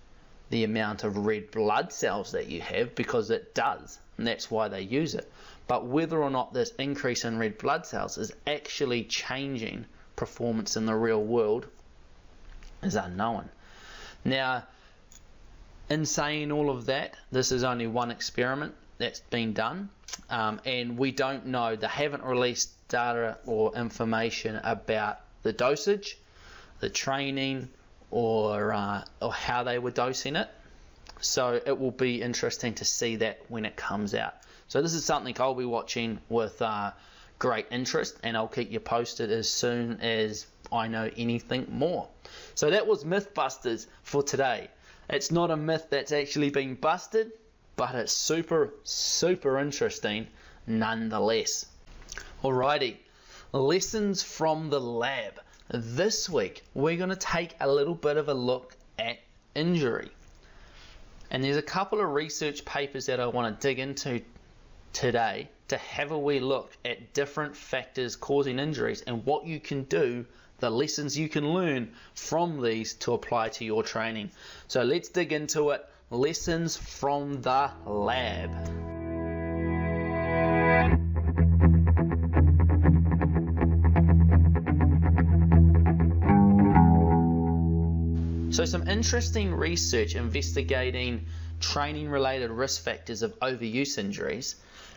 [0.49, 4.67] the amount of red blood cells that you have because it does, and that's why
[4.67, 5.31] they use it.
[5.67, 10.86] But whether or not this increase in red blood cells is actually changing performance in
[10.86, 11.67] the real world
[12.81, 13.49] is unknown.
[14.23, 14.63] Now,
[15.89, 19.89] in saying all of that, this is only one experiment that's been done,
[20.29, 26.17] um, and we don't know, they haven't released data or information about the dosage,
[26.79, 27.69] the training,
[28.12, 30.50] or, uh, or how they were dosing it.
[31.20, 34.36] So it will be interesting to see that when it comes out.
[34.67, 36.91] So this is something I'll be watching with uh,
[37.39, 42.08] great interest, and I'll keep you posted as soon as I know anything more.
[42.56, 44.70] So that was Mythbusters for today.
[45.10, 47.32] It's not a myth that's actually been busted,
[47.78, 50.28] but it's super, super interesting
[50.65, 51.65] nonetheless.
[52.43, 52.98] Alrighty,
[53.54, 55.39] lessons from the lab.
[55.69, 59.19] This week, we're going to take a little bit of a look at
[59.53, 60.10] injury.
[61.30, 64.21] And there's a couple of research papers that I want to dig into
[64.93, 69.84] today to have a wee look at different factors causing injuries and what you can
[69.84, 70.25] do,
[70.60, 74.32] the lessons you can learn from these to apply to your training.
[74.69, 75.86] So let's dig into it.
[76.10, 78.96] Lessons from the lab.
[88.58, 91.28] So, some interesting research investigating
[91.60, 94.56] training related risk factors of overuse injuries.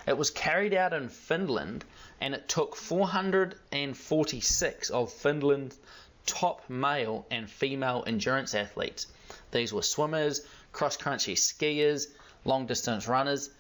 [0.09, 1.85] It was carried out in Finland
[2.23, 5.77] and it took 446 of Finland's
[6.25, 9.07] top male and female endurance athletes.
[9.51, 10.41] These were swimmers,
[10.73, 12.07] cross country skiers,
[12.47, 13.51] long distance runners,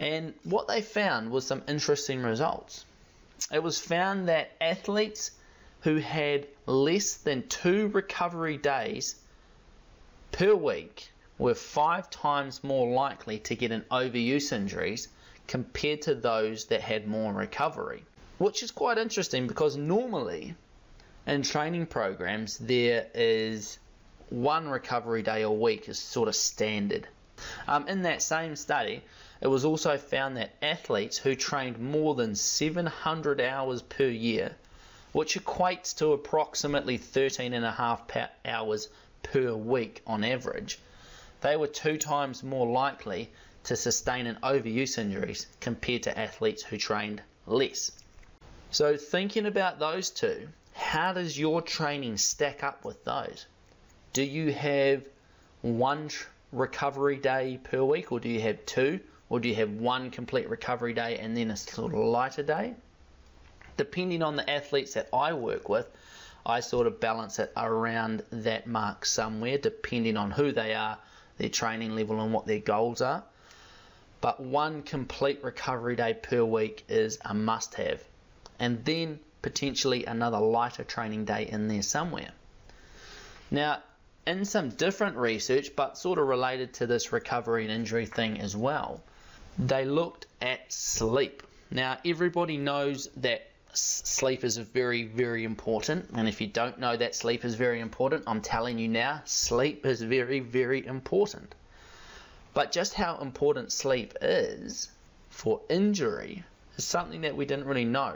[0.00, 2.84] and what they found was some interesting results.
[3.52, 5.30] It was found that athletes
[5.82, 9.16] who had less than two recovery days
[10.32, 15.08] per week were five times more likely to get an overuse injuries
[15.48, 18.04] compared to those that had more recovery.
[18.38, 20.54] Which is quite interesting because normally
[21.26, 23.78] in training programs there is
[24.28, 27.08] one recovery day a week is sort of standard.
[27.66, 29.02] Um, in that same study,
[29.40, 34.54] it was also found that athletes who trained more than 700 hours per year
[35.12, 38.02] which equates to approximately 13 and a half
[38.44, 38.88] hours
[39.22, 40.78] per week on average,
[41.40, 43.30] they were two times more likely
[43.64, 47.90] to sustain an overuse injuries compared to athletes who trained less.
[48.70, 53.46] So thinking about those two, how does your training stack up with those?
[54.12, 55.02] Do you have
[55.62, 56.10] one
[56.52, 60.48] recovery day per week or do you have two or do you have one complete
[60.48, 62.74] recovery day and then a sort of lighter day?
[63.80, 65.88] Depending on the athletes that I work with,
[66.44, 70.98] I sort of balance it around that mark somewhere, depending on who they are,
[71.38, 73.24] their training level, and what their goals are.
[74.20, 78.04] But one complete recovery day per week is a must have.
[78.58, 82.32] And then potentially another lighter training day in there somewhere.
[83.50, 83.78] Now,
[84.26, 88.54] in some different research, but sort of related to this recovery and injury thing as
[88.54, 89.00] well,
[89.58, 91.42] they looked at sleep.
[91.70, 96.10] Now, everybody knows that sleep is very, very important.
[96.14, 99.86] And if you don't know that sleep is very important, I'm telling you now, sleep
[99.86, 101.54] is very, very important.
[102.52, 104.90] But just how important sleep is
[105.28, 106.44] for injury
[106.76, 108.14] is something that we didn't really know.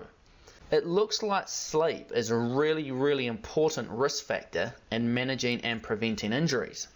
[0.71, 6.33] It looks like sleep is a really, really important risk factor in managing and preventing
[6.33, 6.89] injuries.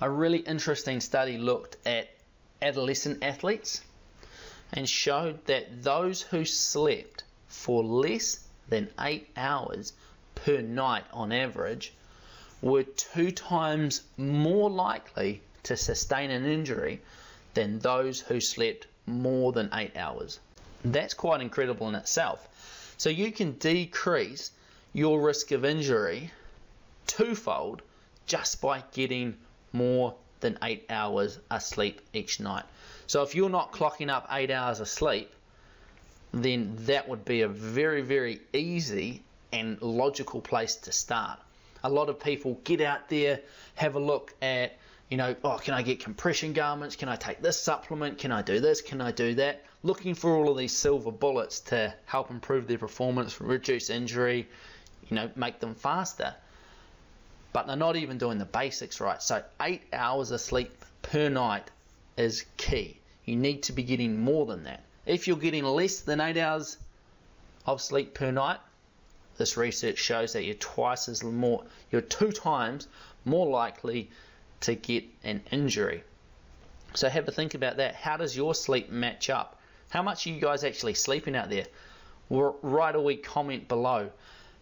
[0.00, 2.10] A really interesting study looked at
[2.60, 3.80] adolescent athletes
[4.72, 9.92] and showed that those who slept for less than 8 hours
[10.34, 11.92] per night on average
[12.60, 17.00] were two times more likely to sustain an injury
[17.54, 20.40] than those who slept more than 8 hours.
[20.84, 22.94] That's quite incredible in itself.
[22.98, 24.50] So you can decrease
[24.92, 26.30] your risk of injury
[27.06, 27.82] twofold
[28.26, 29.36] just by getting
[29.72, 32.64] more than 8 hours of sleep each night.
[33.06, 35.32] So if you're not clocking up eight hours of sleep,
[36.32, 41.38] then that would be a very, very easy and logical place to start.
[41.84, 43.40] A lot of people get out there,
[43.76, 44.76] have a look at,
[45.08, 46.96] you know, oh, can I get compression garments?
[46.96, 48.18] Can I take this supplement?
[48.18, 48.80] Can I do this?
[48.80, 49.64] Can I do that?
[49.84, 54.48] Looking for all of these silver bullets to help improve their performance, reduce injury,
[55.08, 56.34] you know, make them faster.
[57.52, 59.22] But they're not even doing the basics right.
[59.22, 61.70] So, eight hours of sleep per night
[62.16, 62.98] is key.
[63.24, 64.82] You need to be getting more than that.
[65.04, 66.78] If you're getting less than 8 hours
[67.66, 68.58] of sleep per night,
[69.36, 72.88] this research shows that you're twice as more, you're two times
[73.24, 74.10] more likely
[74.60, 76.02] to get an injury.
[76.94, 77.94] So have a think about that.
[77.94, 79.60] How does your sleep match up?
[79.90, 81.66] How much are you guys actually sleeping out there?
[82.30, 84.10] Write a wee comment below.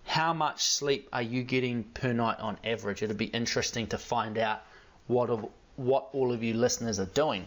[0.05, 3.03] How much sleep are you getting per night on average?
[3.03, 4.63] It'll be interesting to find out
[5.07, 5.47] what of,
[5.77, 7.47] what all of you listeners are doing.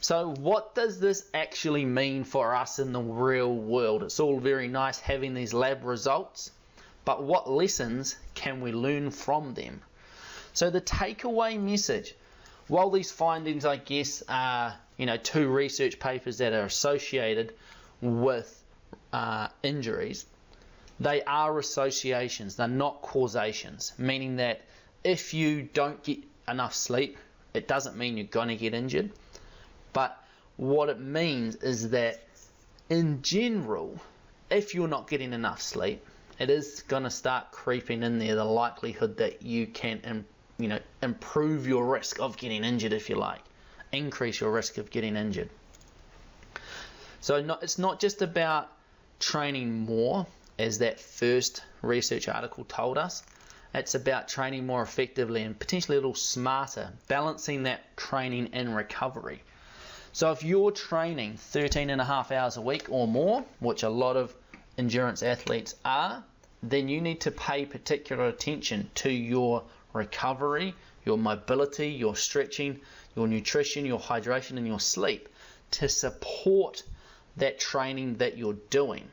[0.00, 4.02] So, what does this actually mean for us in the real world?
[4.02, 6.50] It's all very nice having these lab results,
[7.04, 9.80] but what lessons can we learn from them?
[10.54, 12.14] So, the takeaway message
[12.68, 17.54] while these findings, I guess, are you know two research papers that are associated
[18.00, 18.62] with
[19.12, 20.26] uh, injuries,
[21.00, 24.62] They are associations, they're not causations, meaning that
[25.04, 27.18] if you don't get enough sleep,
[27.54, 29.10] it doesn't mean you're going to get injured.
[29.92, 30.18] But
[30.56, 32.22] what it means is that
[32.88, 34.00] in general,
[34.50, 36.04] if you're not getting enough sleep,
[36.38, 40.24] it is going to start creeping in there the likelihood that you can
[40.58, 43.40] you know improve your risk of getting injured if you like
[43.92, 45.48] increase your risk of getting injured
[47.20, 48.68] so not, it's not just about
[49.20, 50.26] training more
[50.58, 53.22] as that first research article told us
[53.74, 59.42] it's about training more effectively and potentially a little smarter balancing that training and recovery
[60.12, 63.88] so if you're training 13 and a half hours a week or more which a
[63.88, 64.34] lot of
[64.76, 66.22] endurance athletes are
[66.62, 72.80] then you need to pay particular attention to your recovery, your mobility, your stretching,
[73.16, 75.28] your nutrition, your hydration, and your sleep
[75.72, 76.82] to support
[77.36, 79.10] that training that you're doing.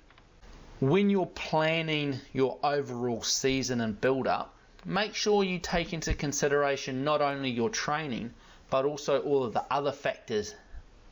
[0.79, 4.55] When you're planning your overall season and build up,
[4.85, 8.33] make sure you take into consideration not only your training
[8.69, 10.55] but also all of the other factors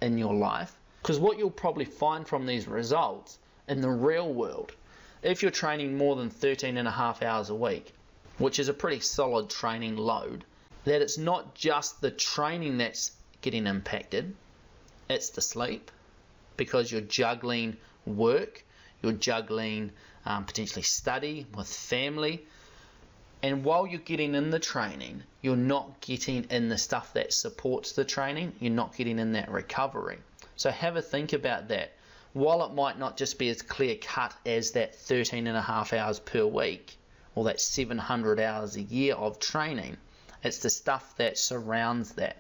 [0.01, 0.78] in your life.
[1.01, 4.74] Because what you'll probably find from these results in the real world
[5.22, 7.93] if you're training more than 13 and a half hours a week,
[8.38, 10.45] which is a pretty solid training load,
[10.86, 13.11] that it's not just the training that's
[13.41, 14.34] getting impacted,
[15.09, 15.91] it's the sleep
[16.55, 18.63] because you're juggling work,
[19.01, 19.91] you're juggling
[20.25, 22.45] um, potentially study with family.
[23.41, 27.93] And while you're getting in the training, you're not getting in the stuff that supports
[27.93, 30.17] the training, you're not getting in that recovery.
[30.55, 31.91] So have a think about that
[32.33, 35.93] while it might not just be as clear cut as that 13 and a half
[35.93, 36.97] hours per week
[37.35, 39.97] or that 700 hours a year of training,
[40.43, 42.37] it's the stuff that surrounds that.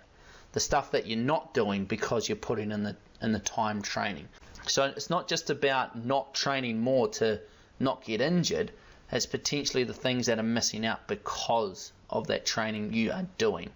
[0.51, 4.27] The stuff that you're not doing because you're putting in the in the time training.
[4.67, 7.39] So it's not just about not training more to
[7.79, 8.71] not get injured,
[9.11, 13.69] it's potentially the things that are missing out because of that training you are doing.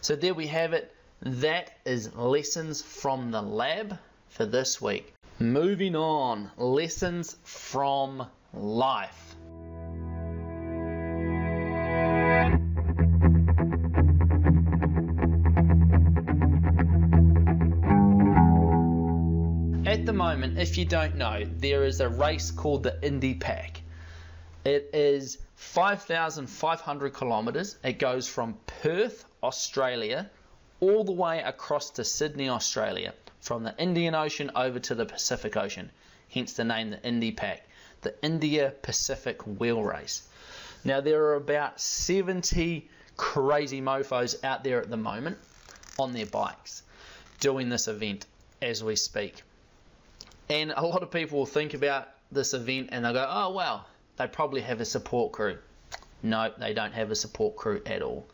[0.00, 0.94] So there we have it.
[1.20, 3.98] That is lessons from the lab
[4.28, 5.14] for this week.
[5.38, 9.36] Moving on, lessons from life.
[20.38, 23.82] Moment, if you don't know, there is a race called the Indy Pack.
[24.64, 27.76] It is 5,500 kilometres.
[27.82, 30.30] It goes from Perth, Australia,
[30.78, 35.56] all the way across to Sydney, Australia from the Indian Ocean over to the Pacific
[35.56, 35.90] Ocean,
[36.32, 37.66] hence the name the Indy Pack,
[38.02, 40.22] the India Pacific Wheel Race.
[40.84, 45.38] Now, there are about 70 crazy mofos out there at the moment
[45.98, 46.84] on their bikes
[47.40, 48.24] doing this event
[48.62, 49.42] as we speak.
[50.50, 53.86] And a lot of people will think about this event and they'll go, oh, well,
[54.16, 55.58] they probably have a support crew.
[56.22, 58.26] No, they don't have a support crew at all.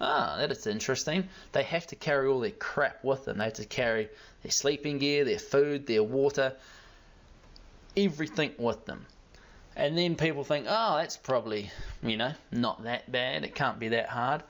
[0.00, 1.28] Ah, that is interesting.
[1.52, 3.38] They have to carry all their crap with them.
[3.38, 4.08] They have to carry
[4.42, 6.54] their sleeping gear, their food, their water,
[7.96, 9.06] everything with them.
[9.74, 11.70] And then people think, oh, that's probably,
[12.02, 13.44] you know, not that bad.
[13.44, 14.42] It can't be that hard.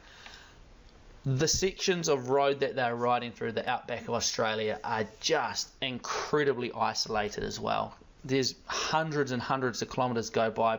[1.27, 6.73] The sections of road that they're riding through the outback of Australia are just incredibly
[6.73, 7.97] isolated as well.
[8.25, 10.79] There's hundreds and hundreds of kilometres go by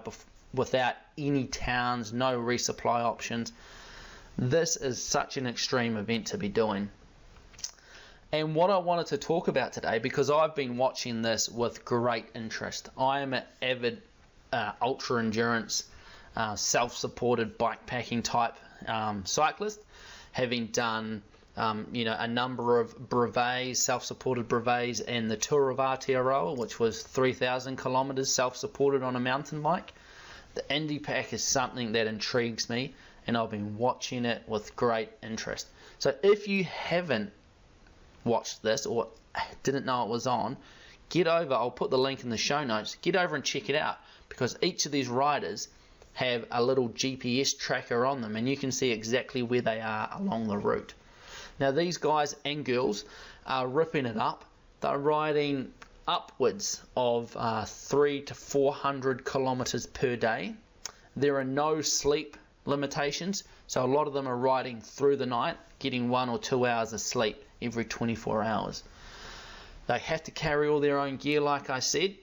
[0.54, 3.52] without any towns, no resupply options.
[4.38, 6.92] This is such an extreme event to be doing.
[8.32, 12.28] And what I wanted to talk about today, because I've been watching this with great
[12.34, 14.02] interest, I am an avid
[14.54, 15.84] uh, ultra endurance,
[16.38, 18.56] uh, self supported bikepacking type
[18.88, 19.82] um, cyclist,
[20.38, 21.24] having done
[21.56, 26.80] um, you know, a number of brevets, self-supported brevets, and the Tour of Aotearoa, which
[26.80, 29.92] was 3,000 kilometres self-supported on a mountain bike.
[30.54, 32.94] The Indy Pack is something that intrigues me
[33.26, 35.66] and I've been watching it with great interest.
[35.98, 37.32] So if you haven't
[38.24, 39.08] watched this or
[39.64, 40.56] didn't know it was on,
[41.10, 41.56] get over.
[41.56, 42.96] I'll put the link in the show notes.
[43.02, 43.98] Get over and check it out
[44.30, 45.68] because each of these riders
[46.18, 50.10] have a little GPS tracker on them and you can see exactly where they are
[50.14, 50.96] along the route.
[51.60, 53.06] Now these guys and girls
[53.46, 54.44] are ripping it up.
[54.82, 55.72] They're riding
[56.08, 60.56] upwards of uh, three to 400 kilometers per day.
[61.16, 63.44] There are no sleep limitations.
[63.68, 66.94] So a lot of them are riding through the night, getting one or two hours
[66.94, 68.84] of sleep every 24 hours.
[69.86, 72.16] They have to carry all their own gear, like I said,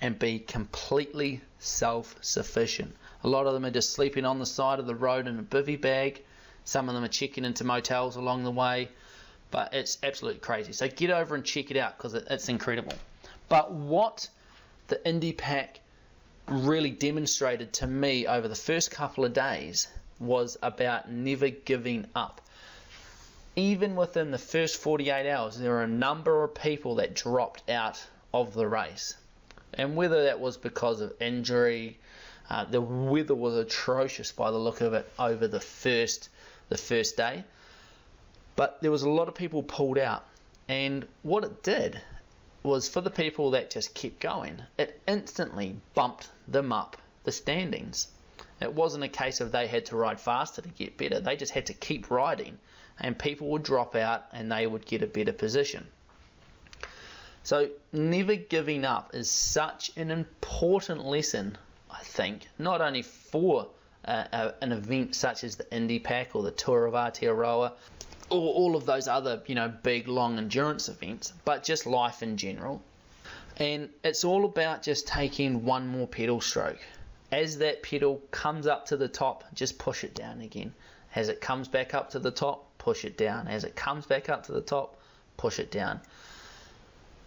[0.00, 2.94] and be completely self sufficient.
[3.22, 5.42] A lot of them are just sleeping on the side of the road in a
[5.42, 6.22] bivy bag.
[6.64, 8.88] Some of them are checking into motels along the way.
[9.50, 10.72] But it's absolutely crazy.
[10.72, 12.94] So get over and check it out because it's incredible.
[13.48, 14.28] But what
[14.88, 15.80] the Indy Pack
[16.46, 22.40] really demonstrated to me over the first couple of days was about never giving up.
[23.56, 28.04] Even within the first 48 hours, there were a number of people that dropped out
[28.32, 29.16] of the race.
[29.74, 31.98] And whether that was because of injury,
[32.48, 36.28] uh, the weather was atrocious by the look of it over the first
[36.68, 37.44] the first day.
[38.56, 40.24] But there was a lot of people pulled out.
[40.68, 42.00] And what it did
[42.62, 48.08] was for the people that just kept going, it instantly bumped them up the standings.
[48.60, 51.52] It wasn't a case of they had to ride faster to get better, they just
[51.52, 52.58] had to keep riding,
[52.98, 55.86] and people would drop out and they would get a better position.
[57.42, 61.56] So, never giving up is such an important lesson,
[62.00, 63.68] I think, not only for
[64.06, 67.72] uh, uh, an event such as the Indy Pack or the Tour of Aotearoa,
[68.30, 72.38] or all of those other, you know, big long endurance events, but just life in
[72.38, 72.80] general.
[73.58, 76.78] And it's all about just taking one more pedal stroke.
[77.32, 80.72] As that pedal comes up to the top, just push it down again.
[81.14, 83.46] As it comes back up to the top, push it down.
[83.46, 84.98] As it comes back up to the top,
[85.36, 86.00] push it down.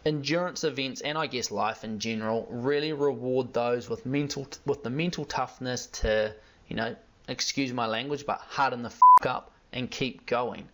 [0.06, 4.89] Endurance events and I guess life in general really reward those with mental with the
[4.89, 6.36] mental toughness to,
[6.68, 6.93] you know,
[7.30, 10.68] excuse my language, but harden the f up and keep going.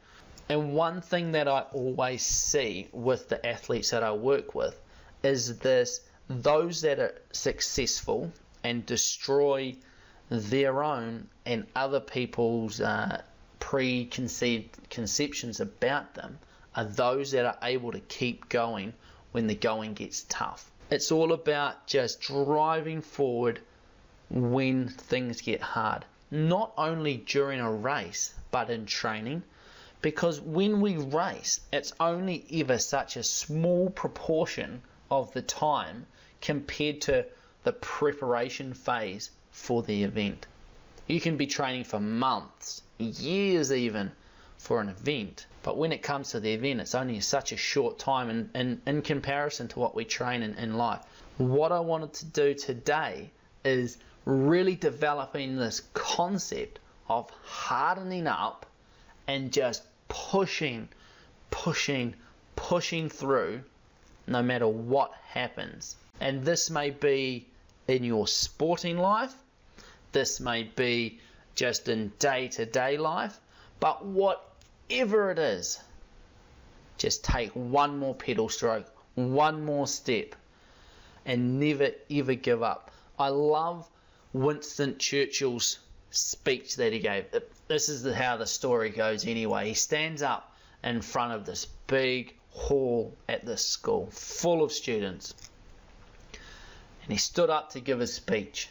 [0.50, 4.82] And one thing that I always see with the athletes that I work with
[5.22, 8.32] is this those that are successful
[8.64, 9.76] and destroy
[10.30, 13.22] their own and other people's uh,
[13.60, 16.40] preconceived conceptions about them
[16.76, 18.94] are those that are able to keep going
[19.32, 20.72] when the going gets tough.
[20.90, 23.60] It's all about just driving forward
[24.30, 29.44] when things get hard, not only during a race but in training
[30.02, 36.06] because when we race, it's only ever such a small proportion of the time
[36.42, 37.26] compared to
[37.64, 40.48] the preparation phase for the event.
[41.08, 44.12] You can be training for months, years even,
[44.58, 48.00] for an event, but when it comes to the event, it's only such a short
[48.00, 51.02] time in, in, in comparison to what we train in, in life.
[51.38, 53.30] What I wanted to do today
[53.66, 56.80] is really developing this concept
[57.10, 58.66] of hardening up
[59.28, 60.88] and just pushing,
[61.52, 62.16] pushing,
[62.56, 63.62] pushing through
[64.28, 65.96] no matter what happens.
[66.20, 67.48] And this may be
[67.88, 69.34] in your sporting life,
[70.12, 71.20] this may be
[71.56, 73.40] just in day to day life,
[73.80, 74.06] but
[74.90, 75.80] whatever it is,
[76.98, 80.36] just take one more pedal stroke, one more step,
[81.26, 82.90] and never ever give up.
[83.20, 83.88] I love
[84.34, 85.80] Winston Churchill's
[86.10, 87.26] speech that he gave.
[87.68, 89.68] This is how the story goes anyway.
[89.68, 95.36] He stands up in front of this big hall at this school full of students.
[97.04, 98.70] And he stood up to give a speech.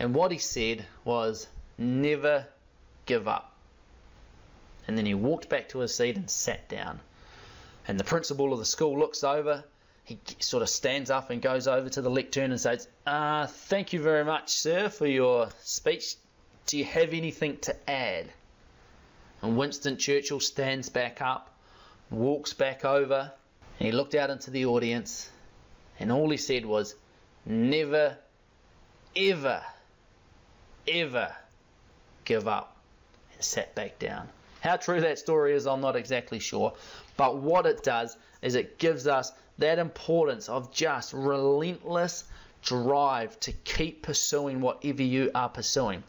[0.00, 1.46] And what he said was,
[1.78, 2.46] never
[3.06, 3.53] give up.
[4.86, 7.00] And then he walked back to his seat and sat down.
[7.88, 9.64] And the principal of the school looks over
[10.04, 13.94] he sort of stands up and goes over to the lectern and says, uh, Thank
[13.94, 16.16] you very much, sir, for your speech.
[16.66, 18.26] Do you have anything to add?
[19.40, 21.50] And Winston Churchill stands back up,
[22.10, 23.32] walks back over,
[23.78, 25.30] and he looked out into the audience,
[25.98, 26.94] and all he said was,
[27.46, 28.16] Never,
[29.16, 29.62] ever,
[30.86, 31.34] ever
[32.26, 32.76] give up,
[33.32, 34.28] and sat back down.
[34.64, 36.72] How true that story is, I'm not exactly sure,
[37.18, 42.24] but what it does is it gives us that importance of just relentless
[42.62, 46.02] drive to keep pursuing whatever you are pursuing.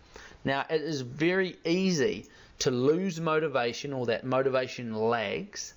[0.45, 2.27] Now, it is very easy
[2.59, 5.73] to lose motivation or that motivation lags,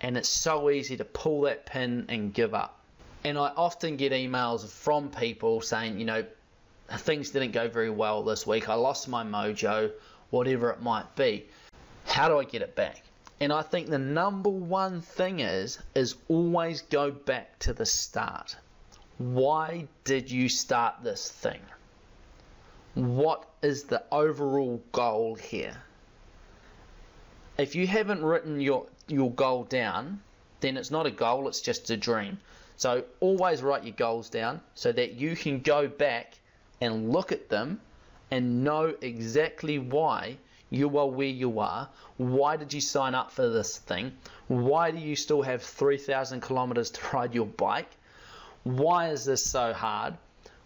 [0.00, 2.78] and it's so easy to pull that pin and give up.
[3.24, 6.24] And I often get emails from people saying, you know,
[6.90, 9.90] things didn't go very well this week, I lost my mojo,
[10.30, 11.46] whatever it might be.
[12.08, 13.02] How do I get it back?
[13.40, 18.56] And I think the number one thing is is always go back to the start.
[19.18, 21.60] Why did you start this thing?
[22.98, 25.76] what is the overall goal here?
[27.56, 30.20] If you haven't written your, your goal down,
[30.60, 32.38] then it's not a goal, it's just a dream.
[32.76, 36.38] So always write your goals down so that you can go back
[36.80, 37.80] and look at them
[38.30, 40.36] and know exactly why
[40.70, 41.88] you are where you are.
[42.16, 44.12] Why did you sign up for this thing?
[44.48, 47.90] Why do you still have 3,000 kilometers to ride your bike?
[48.64, 50.14] Why is this so hard?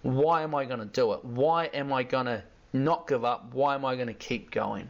[0.03, 1.24] Why am I going to do it?
[1.24, 2.42] Why am I going to
[2.72, 3.55] not give up?
[3.55, 4.88] Why am I going to keep going?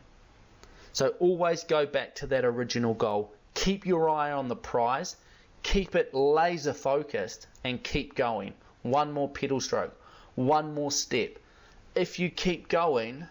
[0.95, 3.33] So always go back to that original goal.
[3.55, 5.17] Keep your eye on the prize,
[5.63, 8.55] keep it laser focused, and keep going.
[8.83, 9.95] One more pedal stroke,
[10.35, 11.39] one more step.
[11.95, 13.27] If you keep going,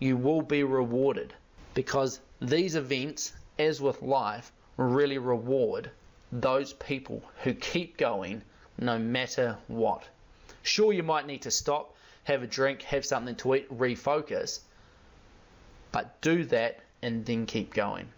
[0.00, 1.32] you will be rewarded
[1.74, 5.90] because these events, as with life, really reward
[6.32, 8.42] those people who keep going
[8.78, 10.08] no matter what.
[10.62, 14.60] Sure, you might need to stop, have a drink, have something to eat, refocus,
[15.92, 18.08] but do that and then keep going.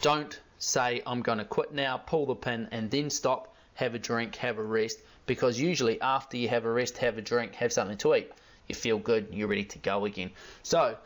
[0.00, 3.98] Don't say, I'm going to quit now, pull the pin, and then stop, have a
[3.98, 7.72] drink, have a rest, because usually after you have a rest, have a drink, have
[7.72, 8.32] something to eat,
[8.68, 10.30] you feel good, you're ready to go again.
[10.62, 10.96] So,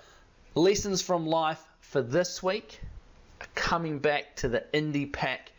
[0.54, 2.80] lessons from life for this week
[3.40, 5.52] are coming back to the Indy Pack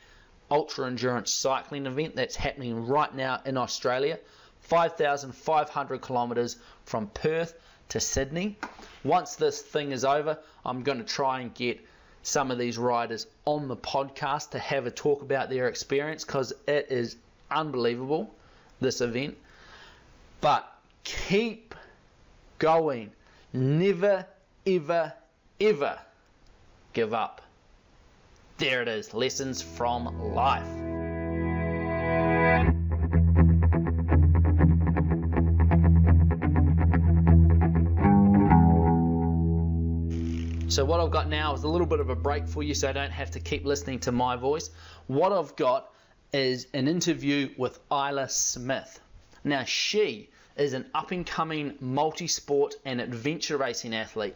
[0.51, 4.19] Ultra Endurance Cycling event that's happening right now in Australia.
[4.61, 7.53] 5,500 kilometres from Perth
[7.89, 8.57] to Sydney.
[9.03, 11.79] Once this thing is over, I'm going to try and get
[12.21, 16.53] some of these riders on the podcast to have a talk about their experience because
[16.67, 17.15] it is
[17.49, 18.33] unbelievable,
[18.79, 19.37] this event.
[20.41, 20.71] But
[21.03, 21.73] keep
[22.60, 23.12] going.
[23.53, 24.26] Never,
[24.68, 25.14] ever,
[25.60, 25.99] ever
[26.93, 27.41] give up.
[28.57, 30.68] There it is lessons from life.
[40.70, 42.88] So what I've got now is a little bit of a break for you so
[42.88, 44.70] I don't have to keep listening to my voice.
[45.07, 45.91] What I've got
[46.32, 48.99] is an interview with Isla Smith.
[49.43, 50.30] Now she
[50.60, 54.36] is an up and coming multi sport and adventure racing athlete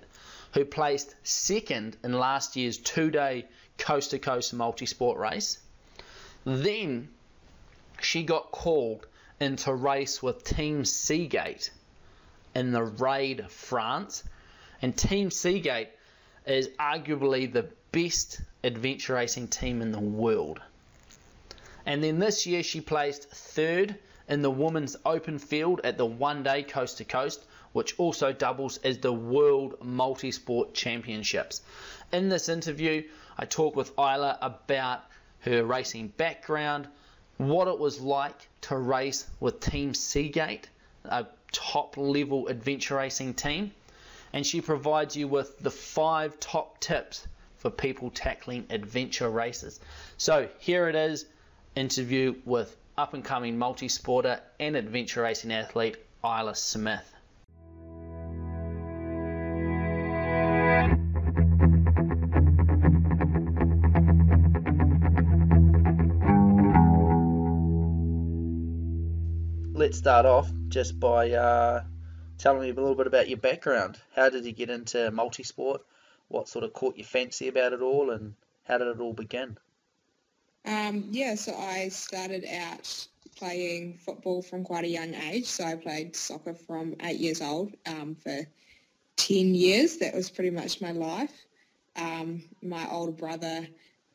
[0.54, 3.46] who placed second in last year's two day
[3.78, 5.60] coast to coast multi sport race.
[6.46, 7.10] Then
[8.02, 9.06] she got called
[9.40, 11.72] into race with Team Seagate
[12.56, 14.24] in the Raid France.
[14.82, 15.90] And Team Seagate
[16.46, 20.62] is arguably the best adventure racing team in the world.
[21.86, 23.96] And then this year she placed third
[24.28, 27.44] in the women's open field at the one day coast to coast,
[27.74, 31.62] which also doubles as the World Multi Sport Championships.
[32.12, 33.04] In this interview,
[33.38, 35.04] I talk with Isla about
[35.40, 36.88] her racing background,
[37.38, 40.70] what it was like to race with Team Seagate,
[41.06, 43.72] a top level adventure racing team,
[44.32, 49.80] and she provides you with the five top tips for people tackling adventure races.
[50.18, 51.26] So here it is
[51.76, 57.10] interview with up and coming multi sporter and adventure racing athlete Isla Smith.
[69.76, 71.84] Let's start off just by uh,
[72.38, 74.00] telling me a little bit about your background.
[74.16, 75.80] How did you get into multisport?
[76.28, 79.58] What sort of caught your fancy about it all, and how did it all begin?
[80.66, 85.46] Um, yeah, so I started out playing football from quite a young age.
[85.46, 88.40] So I played soccer from eight years old um, for
[89.18, 89.98] 10 years.
[89.98, 91.34] That was pretty much my life.
[91.96, 93.68] Um, my older brother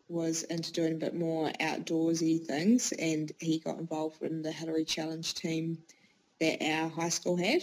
[0.09, 4.85] was into doing a bit more outdoorsy things and he got involved in the Hillary
[4.85, 5.79] Challenge team
[6.41, 7.63] that our high school had.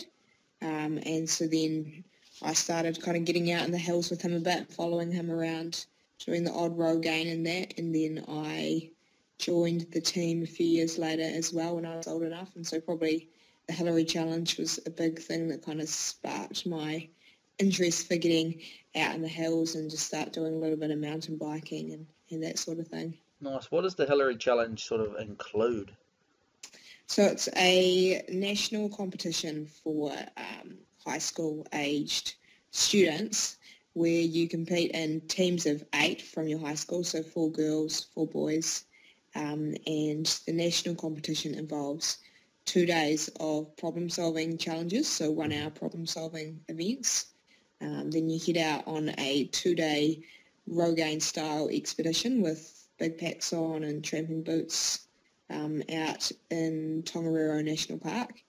[0.62, 2.04] Um, and so then
[2.42, 5.32] I started kind of getting out in the hills with him a bit, following him
[5.32, 5.86] around,
[6.24, 7.78] doing the odd Rogaine and that.
[7.78, 8.92] And then I
[9.38, 12.56] joined the team a few years later as well when I was old enough.
[12.56, 13.30] And so probably
[13.68, 17.08] the Hillary Challenge was a big thing that kind of sparked my
[17.58, 18.62] interest for getting
[18.96, 22.06] out in the hills and just start doing a little bit of mountain biking and,
[22.32, 23.18] and that sort of thing.
[23.42, 23.72] Nice.
[23.72, 25.92] What does the Hillary Challenge sort of include?
[27.08, 32.36] So it's a national competition for um, high school aged
[32.72, 33.58] students
[33.96, 38.28] where you compete in teams of eight from your high school, so four girls, four
[38.28, 38.84] boys,
[39.36, 42.18] um, and the national competition involves
[42.66, 47.28] two days of problem solving challenges, so one hour problem solving events.
[47.82, 50.22] Um, then you head out on a two day
[50.70, 55.08] Rogaine style expedition with big packs on and tramping boots
[55.50, 58.42] um, out in Tongariro National Park.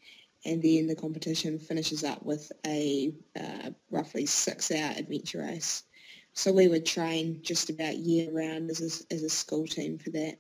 [0.45, 5.83] And then the competition finishes up with a uh, roughly six-hour adventure race.
[6.35, 8.81] So we would train just about year-round as
[9.11, 10.37] a, as a school team for that.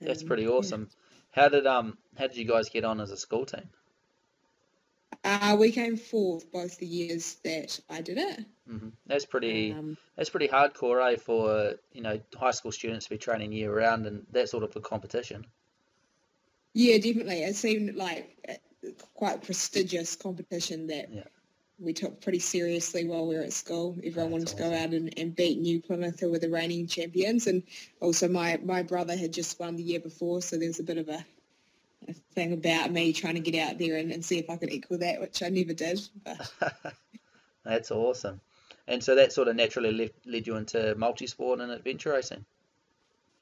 [0.00, 0.88] That's um, pretty awesome.
[0.90, 1.42] Yeah.
[1.42, 3.68] How did um how did you guys get on as a school team?
[5.22, 8.44] Uh, we came fourth both the years that I did it.
[8.68, 8.88] Mm-hmm.
[9.06, 9.72] That's pretty.
[9.72, 11.16] Um, that's pretty hardcore, eh?
[11.16, 14.74] For you know, high school students to be training year round and that sort of
[14.76, 15.46] a competition.
[16.72, 17.42] Yeah, definitely.
[17.42, 18.62] It seemed like
[19.14, 21.24] quite prestigious competition that yeah.
[21.78, 23.96] we took pretty seriously while we were at school.
[24.04, 24.58] Everyone wanted awesome.
[24.58, 27.46] to go out and, and beat New Plymouth, who were the reigning champions.
[27.46, 27.62] And
[28.00, 30.98] also my, my brother had just won the year before, so there was a bit
[30.98, 31.24] of a
[32.08, 34.72] a thing about me trying to get out there and, and see if I could
[34.72, 36.00] equal that, which I never did.
[36.24, 36.52] But
[37.64, 38.40] That's awesome.
[38.88, 42.44] And so that sort of naturally led, led you into multi-sport and adventure racing.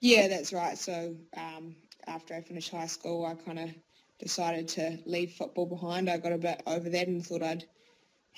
[0.01, 0.77] yeah, that's right.
[0.77, 1.77] So um,
[2.07, 3.71] after I finished high school, I kind of
[4.19, 6.11] decided to leave football behind.
[6.11, 7.65] I got a bit over that and thought I'd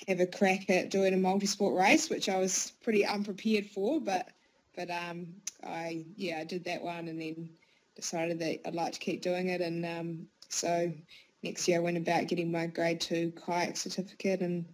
[0.07, 3.99] have a crack at doing a multi-sport race, which I was pretty unprepared for.
[3.99, 4.29] But
[4.75, 5.27] but um,
[5.63, 7.49] I yeah I did that one and then
[7.95, 9.61] decided that I'd like to keep doing it.
[9.61, 10.91] And um, so
[11.43, 14.65] next year I went about getting my grade two kayak certificate and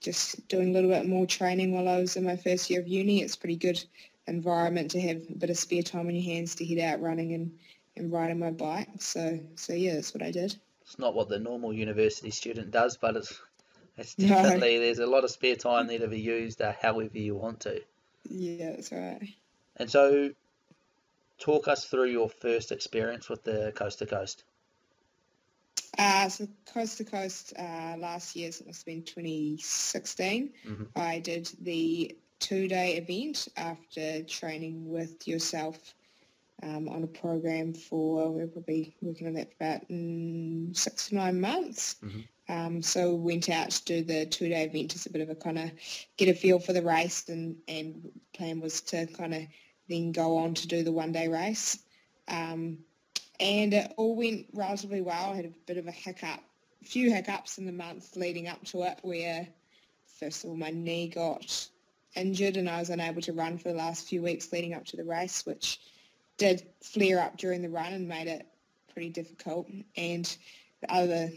[0.00, 2.88] just doing a little bit more training while I was in my first year of
[2.88, 3.22] uni.
[3.22, 3.82] It's pretty good
[4.26, 7.34] environment to have a bit of spare time on your hands to head out running
[7.34, 7.58] and,
[7.96, 8.88] and riding my bike.
[9.00, 10.56] So so yeah, that's what I did.
[10.82, 13.40] It's not what the normal university student does, but it's
[13.96, 14.36] it's No.
[14.42, 17.60] definitely there's a lot of spare time there to be used uh, however you want
[17.60, 17.82] to.
[18.28, 19.34] Yeah, that's right.
[19.76, 20.30] And so,
[21.38, 24.44] talk us through your first experience with the coast to coast.
[25.98, 30.52] Uh, so coast to coast uh, last year, so it must have been 2016.
[30.64, 30.88] Mhm.
[30.96, 35.95] I did the two-day event after training with yourself
[36.62, 41.08] um, on a program for we we're probably working on that for about mm, six
[41.08, 41.96] to nine months.
[42.02, 42.24] Mhm.
[42.48, 45.34] Um, so we went out to do the two-day event as a bit of a
[45.34, 45.70] kind of
[46.16, 49.42] get a feel for the race, and and plan was to kind of
[49.88, 51.78] then go on to do the one-day race.
[52.28, 52.78] Um,
[53.38, 55.32] and it all went relatively well.
[55.32, 56.40] I had a bit of a hiccup,
[56.82, 59.46] a few hiccups in the month leading up to it where
[60.06, 61.68] first of all my knee got
[62.14, 64.96] injured and I was unable to run for the last few weeks leading up to
[64.96, 65.78] the race, which
[66.36, 68.46] did flare up during the run and made it
[68.92, 69.68] pretty difficult.
[69.96, 70.36] And
[70.80, 71.30] the other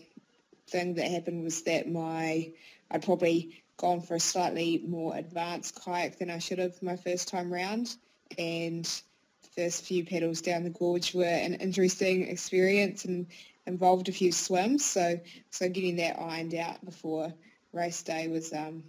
[0.67, 2.51] thing that happened was that my
[2.91, 7.29] I'd probably gone for a slightly more advanced kayak than I should have my first
[7.29, 7.95] time round
[8.37, 13.27] and the first few pedals down the gorge were an interesting experience and
[13.65, 14.85] involved a few swims.
[14.85, 15.19] So
[15.49, 17.33] so getting that ironed out before
[17.73, 18.83] race day was um,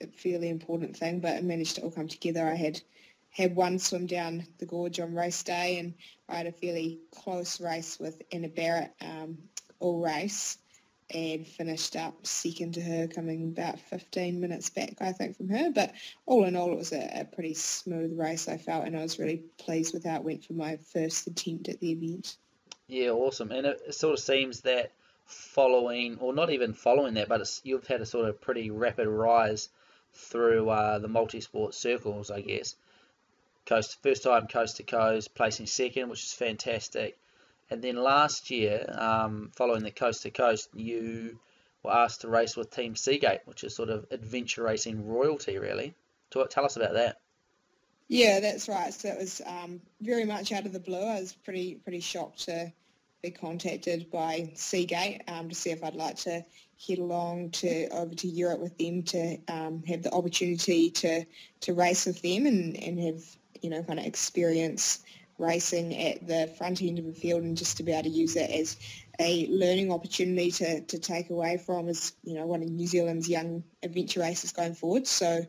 [0.00, 2.46] a fairly important thing, but it managed to all come together.
[2.46, 2.80] I had
[3.30, 5.94] had one swim down the gorge on race day, and
[6.28, 9.38] I had a fairly close race with Anna Barrett um,
[9.80, 10.58] all race,
[11.10, 15.70] and finished up second to her, coming about 15 minutes back, I think, from her.
[15.70, 15.94] But
[16.26, 19.18] all in all, it was a, a pretty smooth race, I felt, and I was
[19.18, 22.36] really pleased with how it went for my first attempt at the event.
[22.88, 23.52] Yeah, awesome.
[23.52, 24.92] And it, it sort of seems that
[25.24, 29.68] following, or not even following that, but you've had a sort of pretty rapid rise
[30.12, 32.74] through uh, the multi-sport circles, I guess.
[33.68, 37.18] Coast first time coast to coast, placing second, which is fantastic.
[37.70, 41.38] And then last year, um, following the coast to coast, you
[41.82, 45.94] were asked to race with Team Seagate, which is sort of adventure racing royalty, really.
[46.30, 47.20] Tell tell us about that.
[48.08, 48.92] Yeah, that's right.
[48.92, 51.04] So it was um, very much out of the blue.
[51.04, 52.72] I was pretty pretty shocked to
[53.22, 56.42] be contacted by Seagate um, to see if I'd like to
[56.86, 61.26] head along to over to Europe with them to um, have the opportunity to
[61.60, 63.22] to race with them and, and have
[63.62, 65.00] you know kind of experience
[65.38, 68.34] racing at the front end of the field and just to be able to use
[68.34, 68.76] it as
[69.20, 73.28] a learning opportunity to, to take away from as you know one of New Zealand's
[73.28, 75.06] young adventure races going forward.
[75.06, 75.46] So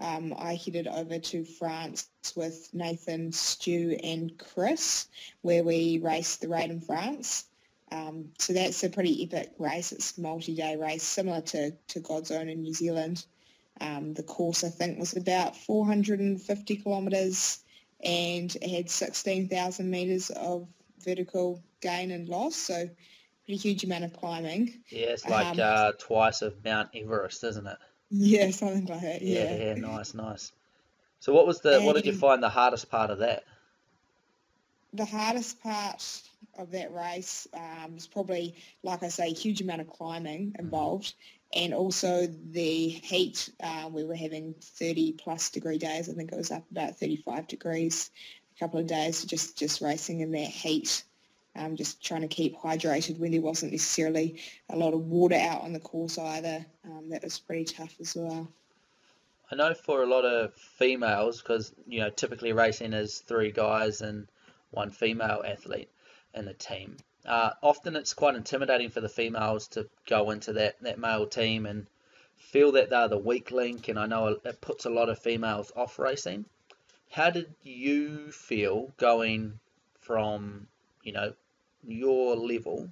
[0.00, 5.06] um, I headed over to France with Nathan, Stu and Chris,
[5.42, 7.44] where we raced the raid in France.
[7.92, 9.92] Um, so that's a pretty epic race.
[9.92, 13.24] It's a multi-day race, similar to, to GODZone in New Zealand.
[13.80, 17.60] Um, the course, I think, was about 450 kilometres
[18.02, 20.66] and it had 16,000 metres of
[21.04, 22.88] vertical gain and loss, so
[23.44, 24.82] pretty huge amount of climbing.
[24.90, 27.78] Yeah, it's like Um, uh, twice of Mount Everest, isn't it?
[28.10, 29.64] Yeah, something like that, Yeah, yeah.
[29.66, 30.52] yeah, nice, nice.
[31.20, 33.44] So what was the what did you find the hardest part of that?
[34.92, 36.22] the hardest part
[36.58, 41.14] of that race um, was probably, like I say, a huge amount of climbing involved,
[41.54, 43.50] and also the heat.
[43.62, 46.08] Uh, we were having 30 plus degree days.
[46.08, 48.10] I think it was up about 35 degrees
[48.56, 51.04] a couple of days, just just racing in that heat.
[51.56, 55.62] Um, just trying to keep hydrated when there wasn't necessarily a lot of water out
[55.62, 56.64] on the course either.
[56.84, 58.48] Um, that was pretty tough as well.
[59.50, 64.00] I know for a lot of females, because you know typically racing is three guys
[64.00, 64.28] and
[64.70, 65.90] one female athlete
[66.34, 66.96] in a team.
[67.26, 71.66] Uh, often it's quite intimidating for the females to go into that, that male team
[71.66, 71.86] and
[72.36, 75.70] feel that they're the weak link, and I know it puts a lot of females
[75.76, 76.46] off racing.
[77.10, 79.58] How did you feel going
[80.00, 80.66] from,
[81.02, 81.34] you know,
[81.86, 82.88] your level,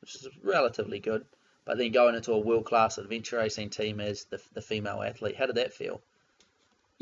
[0.00, 1.24] which is relatively good,
[1.64, 5.36] but then going into a world-class adventure racing team as the, the female athlete?
[5.36, 6.00] How did that feel?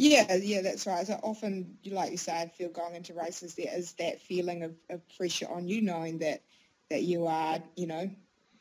[0.00, 1.06] Yeah, yeah, that's right.
[1.06, 4.72] So often, like you say, I feel going into races, there is that feeling of,
[4.88, 6.40] of pressure on you, knowing that
[6.88, 8.10] that you are, you know,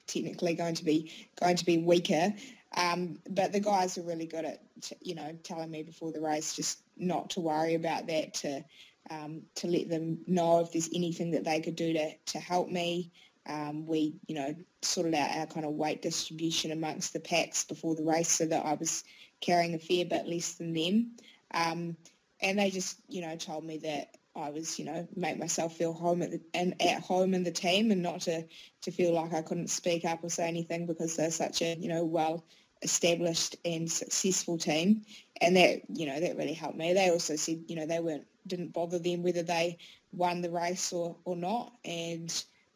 [0.06, 2.34] technically going to be going to be weaker.
[2.76, 4.62] Um, but the guys are really good at,
[5.00, 8.66] you know, telling me before the race just not to worry about that, to
[9.10, 12.68] um, to let them know if there's anything that they could do to, to help
[12.68, 13.14] me.
[13.48, 17.96] Um, we, you know, sorted out our kind of weight distribution amongst the packs before
[17.96, 19.06] the race so that I was
[19.42, 21.12] carrying a fair bit less than them.
[21.54, 21.98] Um,
[22.42, 25.94] and they just, you know, told me that I was, you know, make myself feel
[25.94, 28.46] home at the, and at home in the team and not to,
[28.84, 31.90] to feel like I couldn't speak up or say anything because they're such a, you
[31.90, 32.46] know, well
[32.82, 35.04] established and successful team.
[35.42, 36.94] And that, you know, that really helped me.
[36.94, 39.78] They also said, you know, they weren't, didn't bother them whether they
[40.14, 41.74] won the race or, or not.
[41.84, 42.32] And,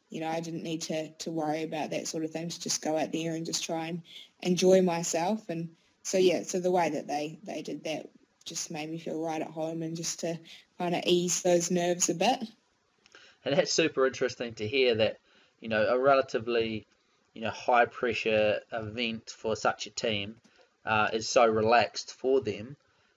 [0.10, 2.82] you know, I didn't need to, to worry about that sort of thing, to just
[2.82, 4.02] go out there and just try and
[4.42, 5.48] enjoy myself.
[5.50, 5.70] And
[6.04, 8.10] so, yeah, so the way that they, they did that
[8.46, 10.38] just made me feel right at home and just to
[10.78, 12.44] kind of ease those nerves a bit.
[13.46, 15.18] And that's super interesting to hear that,
[15.60, 16.86] you know, a relatively,
[17.34, 20.36] you know, high pressure event for such a team
[20.86, 22.76] uh, is so relaxed for them,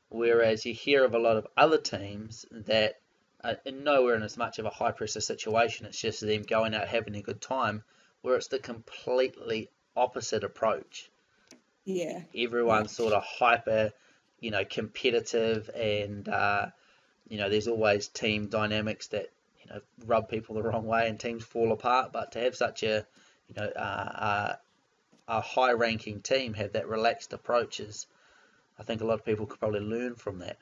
[0.09, 3.01] whereas you hear of a lot of other teams that
[3.43, 5.87] are nowhere in as much of a high pressure situation.
[5.87, 7.83] It's just them going out having a good time,
[8.23, 11.11] where it's the completely opposite approach.
[11.87, 12.21] Yeah.
[12.35, 13.93] Everyone's sort of hyper
[14.41, 16.67] you know, competitive and, uh,
[17.29, 19.31] you know, there's always team dynamics that,
[19.61, 22.13] you know, rub people the wrong way and teams fall apart.
[22.13, 23.07] But to have such a,
[23.49, 24.55] you know, uh, uh,
[25.29, 28.07] a high ranking team have that relaxed approach is,
[28.79, 30.59] I think a lot of people could probably learn from that.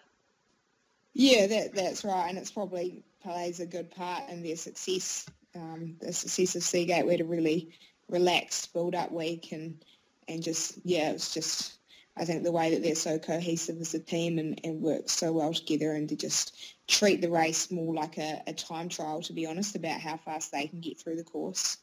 [1.12, 5.26] Yeah, that that's right, and it's probably plays a good part in their success.
[5.54, 7.70] Um, the success of Seagate, where to really
[8.08, 9.84] relax, build up week, and
[10.28, 11.74] and just yeah, it's just
[12.16, 15.32] I think the way that they're so cohesive as a team and, and work so
[15.32, 16.56] well together and to just
[16.86, 20.52] treat the race more like a, a time trial, to be honest, about how fast
[20.52, 21.76] they can get through the course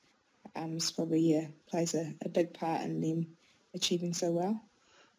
[0.56, 3.28] um, is probably, yeah, plays a, a big part in them
[3.74, 4.62] achieving so well.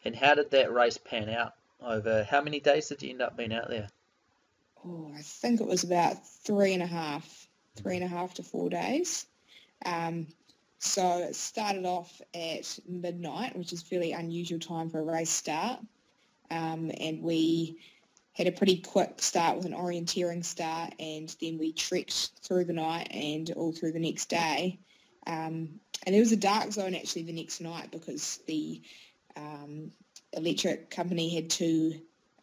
[0.05, 3.37] And how did that race pan out over, how many days did you end up
[3.37, 3.89] being out there?
[4.85, 8.43] Oh, I think it was about three and a half, three and a half to
[8.43, 9.27] four days.
[9.85, 10.29] Um,
[10.85, 15.31] so it started off at midnight, which is a fairly unusual time for a race
[15.31, 15.79] start.
[16.51, 17.79] Um, and we
[18.33, 22.73] had a pretty quick start with an orienteering start and then we trekked through the
[22.73, 24.81] night and all through the next day.
[25.29, 25.69] Um,
[26.05, 28.83] and there was a dark zone actually the next night because the
[29.37, 29.93] um,
[30.33, 31.95] electric company had to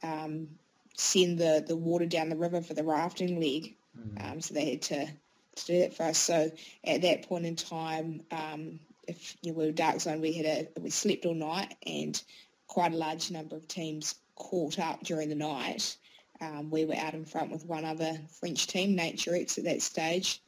[0.01, 0.47] um,
[0.95, 3.75] send the, the water down the river for the rafting leg.
[3.99, 4.41] Mm.
[4.41, 5.09] so they had to
[5.55, 6.17] to do that for us.
[6.17, 6.51] So
[6.83, 10.89] at that point in time, um, if you were dark zone, we had a we
[10.89, 12.21] slept all night, and
[12.67, 15.97] quite a large number of teams caught up during the night.
[16.41, 20.41] Um, we were out in front with one other French team, Naturex, at that stage.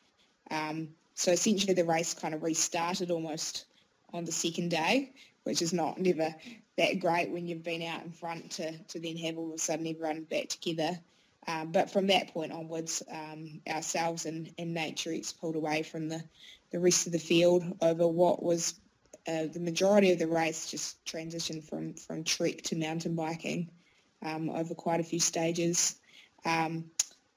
[0.49, 3.65] Um, so essentially, the race kind of restarted almost
[4.13, 5.11] on the second day,
[5.43, 6.33] which is not never
[6.77, 9.57] that great when you've been out in front to, to then have all of a
[9.57, 10.97] sudden everyone back together.
[11.47, 16.23] Um, but from that point onwards, um, ourselves and, and Naturex pulled away from the,
[16.71, 18.75] the rest of the field over what was
[19.27, 23.69] uh, the majority of the race just transitioned from, from trek to mountain biking
[24.23, 25.95] um, over quite a few stages.
[26.45, 26.85] Um,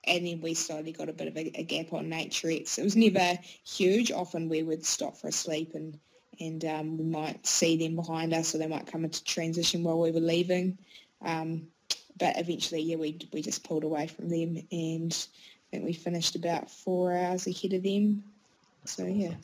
[0.07, 2.51] and then we slowly got a bit of a, a, gap on Nature.
[2.51, 4.13] It was never huge.
[4.13, 5.99] Often we would stop for a sleep and,
[6.39, 9.99] and um, we might see them behind us or they might come into transition while
[9.99, 10.79] we were leaving.
[11.23, 11.69] Um,
[12.19, 16.37] but eventually, yeah, we we just pulled away from them, and I think we finished
[16.37, 18.25] about four hours ahead of them.
[18.85, 19.35] So yeah.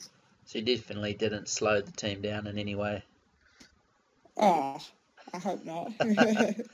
[0.45, 3.03] So you definitely didn't slow the team down in any way.
[4.37, 4.79] Oh,
[5.33, 5.91] I hope not.
[5.99, 6.67] I think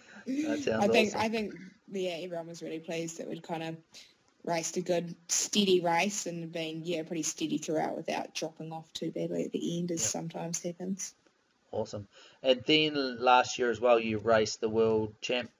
[0.47, 0.81] awesome.
[0.81, 1.53] I think
[1.91, 3.77] yeah, everyone was really pleased that we'd kind of
[4.43, 9.11] raced a good steady race and been yeah pretty steady throughout without dropping off too
[9.11, 10.09] badly at the end as yep.
[10.09, 11.13] sometimes happens.
[11.71, 12.07] Awesome.
[12.41, 15.51] And then last year as well, you raced the world champ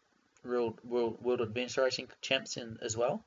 [0.48, 3.24] World World, World Adventure Racing champion as well.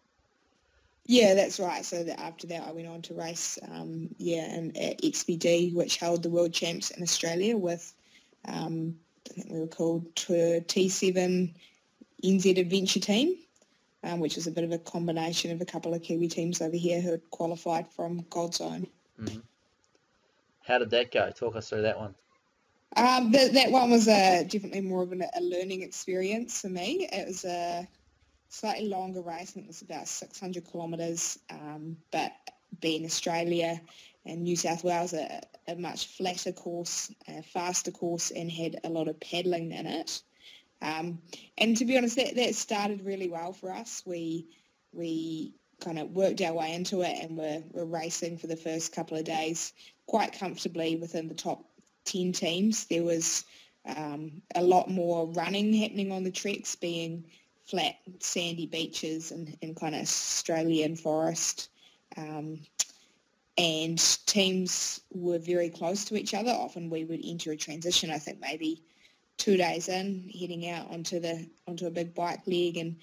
[1.07, 1.85] Yeah, that's right.
[1.85, 5.97] So that after that, I went on to race, um, yeah, and at XPD, which
[5.97, 7.93] held the world champs in Australia with,
[8.47, 8.95] um,
[9.29, 11.55] I think we were called T7
[12.23, 13.37] NZ Adventure Team,
[14.05, 16.77] um, which was a bit of a combination of a couple of Kiwi teams over
[16.77, 18.89] here who had qualified from GODZone.
[19.21, 19.41] Mm-hmm.
[20.62, 21.31] How did that go?
[21.31, 22.14] Talk us through that one.
[22.97, 27.09] Um, that, that one was a, definitely more of an, a learning experience for me.
[27.12, 27.86] It was a
[28.49, 29.55] slightly longer race.
[29.57, 32.32] It was about 600 kilometres, um, but
[32.80, 33.80] being Australia
[34.26, 38.88] and New South Wales, a, a much flatter course, a faster course, and had a
[38.88, 40.22] lot of paddling in it.
[40.82, 41.20] Um,
[41.59, 44.03] and to be honest, that, that started really well for us.
[44.05, 44.49] We
[44.93, 48.95] we kind of worked our way into it and we're, we're racing for the first
[48.95, 49.72] couple of days
[50.07, 51.64] quite comfortably within the top
[52.05, 52.86] 10 teams.
[52.86, 53.44] There was
[53.86, 57.24] um, a lot more running happening on the treks, being
[57.64, 61.68] flat, sandy beaches and, and kind of Australian forest.
[62.16, 62.61] Um,
[63.57, 66.51] and teams were very close to each other.
[66.51, 68.82] Often we would enter a transition, I think maybe
[69.36, 72.96] two days in, heading out onto the onto a big bike leg and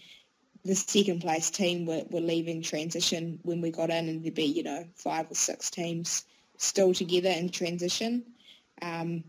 [0.66, 4.44] the second place team were, were leaving transition when we got in and there'd be,
[4.44, 6.26] you know, five or six teams
[6.58, 8.24] still together in transition.
[8.82, 9.24] Um,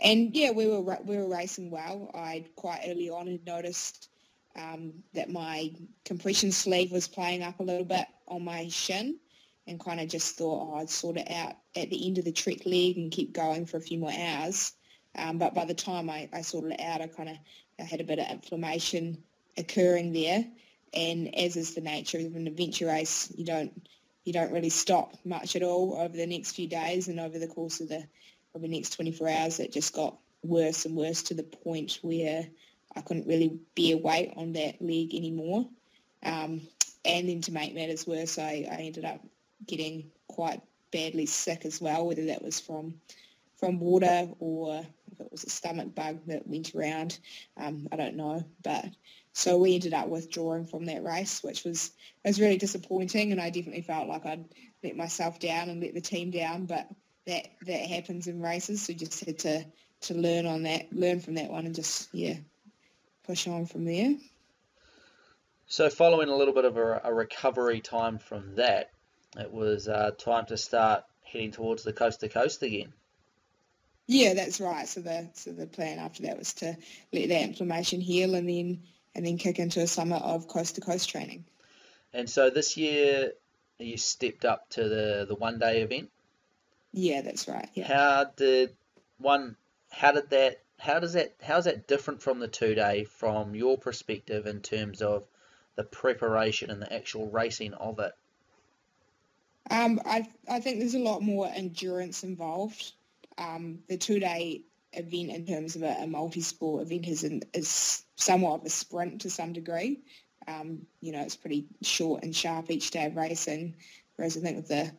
[0.00, 2.10] and yeah, we were we were racing well.
[2.14, 4.08] I quite early on had noticed
[4.54, 5.72] um, that my
[6.04, 9.18] compression sleeve was playing up a little bit on my shin,
[9.66, 12.32] and kind of just thought oh, I'd sort it out at the end of the
[12.32, 14.72] trek leg and keep going for a few more hours.
[15.16, 17.36] Um, but by the time I, I sorted it out, I kind of
[17.80, 19.22] I had a bit of inflammation
[19.56, 20.44] occurring there.
[20.94, 23.88] And as is the nature of an adventure race, you don't
[24.24, 27.46] you don't really stop much at all over the next few days and over the
[27.46, 28.04] course of the
[28.58, 29.60] the next 24 hours.
[29.60, 32.46] It just got worse and worse to the point where
[32.94, 35.68] I couldn't really bear weight on that leg anymore.
[36.22, 36.62] Um,
[37.04, 39.20] and then to make matters worse, I, I ended up
[39.66, 42.94] getting quite badly sick as well, whether that was from
[43.58, 47.18] from water or if it was a stomach bug that went around.
[47.56, 48.44] Um, I don't know.
[48.62, 48.84] But
[49.32, 51.92] so we ended up withdrawing from that race, which was
[52.24, 54.44] was really disappointing, and I definitely felt like I'd
[54.82, 56.66] let myself down and let the team down.
[56.66, 56.88] But
[57.26, 59.64] that that happens in races, so just had to
[60.02, 62.36] to learn on that, learn from that one, and just yeah,
[63.24, 64.16] push on from there.
[65.66, 68.90] So following a little bit of a, a recovery time from that,
[69.36, 72.92] it was uh, time to start heading towards the coast to coast again.
[74.06, 74.86] Yeah, that's right.
[74.88, 76.76] So the so the plan after that was to
[77.12, 78.82] let that inflammation heal and then
[79.14, 81.44] and then kick into a summer of coast to coast training.
[82.12, 83.32] And so this year
[83.78, 86.10] you stepped up to the the one day event.
[86.96, 87.68] Yeah, that's right.
[87.74, 87.86] Yeah.
[87.86, 88.74] How did
[89.18, 89.56] one?
[89.90, 90.62] How did that?
[90.80, 91.34] How does that?
[91.42, 95.24] How's that different from the two day from your perspective in terms of
[95.76, 98.12] the preparation and the actual racing of it?
[99.70, 102.92] Um, I I think there's a lot more endurance involved
[103.38, 108.60] um, the two-day event in terms of a, a multi-sport event is, in, is somewhat
[108.60, 110.00] of a sprint to some degree.
[110.48, 113.76] Um, you know, it's pretty short and sharp each day of racing,
[114.14, 114.90] whereas I think with the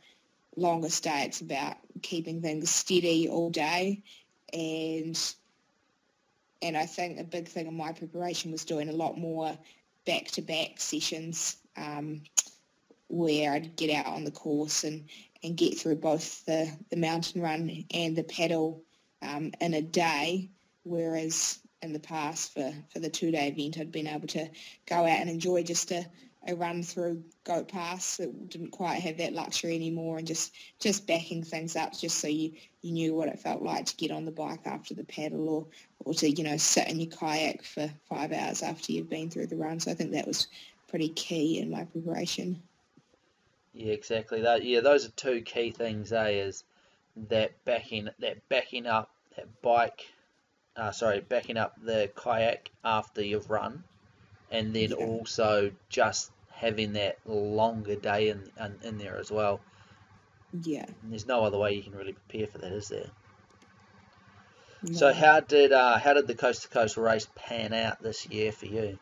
[0.57, 4.03] longest day, it's about keeping things steady all day.
[4.51, 5.17] And
[6.61, 9.55] and I think a big thing in my preparation was doing a lot more
[10.05, 12.23] back-to-back sessions um,
[13.09, 15.07] where I'd get out on the course and,
[15.43, 18.81] and get through both the, the mountain run and the paddle
[19.21, 20.49] um, in a day,
[20.83, 24.49] whereas in the past for, for the two-day event I'd been able to
[24.87, 26.07] go out and enjoy just a,
[26.47, 31.05] a run through Goat Pass that didn't quite have that luxury anymore and just, just
[31.05, 34.25] backing things up just so you, you knew what it felt like to get on
[34.25, 35.65] the bike after the paddle or,
[36.05, 39.47] or to, you know, sit in your kayak for five hours after you've been through
[39.47, 39.79] the run.
[39.79, 40.47] So I think that was
[40.87, 42.61] pretty key in my preparation.
[43.73, 44.41] Yeah, exactly.
[44.41, 46.11] That yeah, those are two key things.
[46.11, 46.63] Eh, is
[47.29, 50.07] that backing that backing up that bike,
[50.75, 53.83] uh, sorry, backing up the kayak after you've run,
[54.49, 54.95] and then yeah.
[54.95, 59.61] also just having that longer day in, in in there as well.
[60.63, 60.85] Yeah.
[61.03, 63.09] And there's no other way you can really prepare for that, is there?
[64.83, 64.93] No.
[64.93, 68.51] So how did uh, how did the coast to coast race pan out this year
[68.51, 68.97] for you?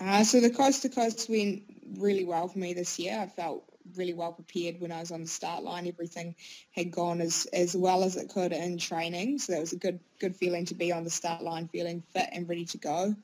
[0.00, 1.62] Uh, so the coast to coast went
[1.96, 3.18] really well for me this year.
[3.18, 3.64] I felt
[3.96, 5.86] really well prepared when I was on the start line.
[5.86, 6.34] Everything
[6.70, 9.38] had gone as, as well as it could in training.
[9.38, 12.28] So that was a good good feeling to be on the start line, feeling fit
[12.32, 13.16] and ready to go.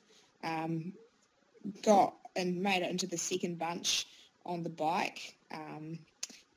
[0.43, 0.93] Um,
[1.81, 4.07] got and made it into the second bunch
[4.45, 5.35] on the bike.
[5.51, 5.99] Um,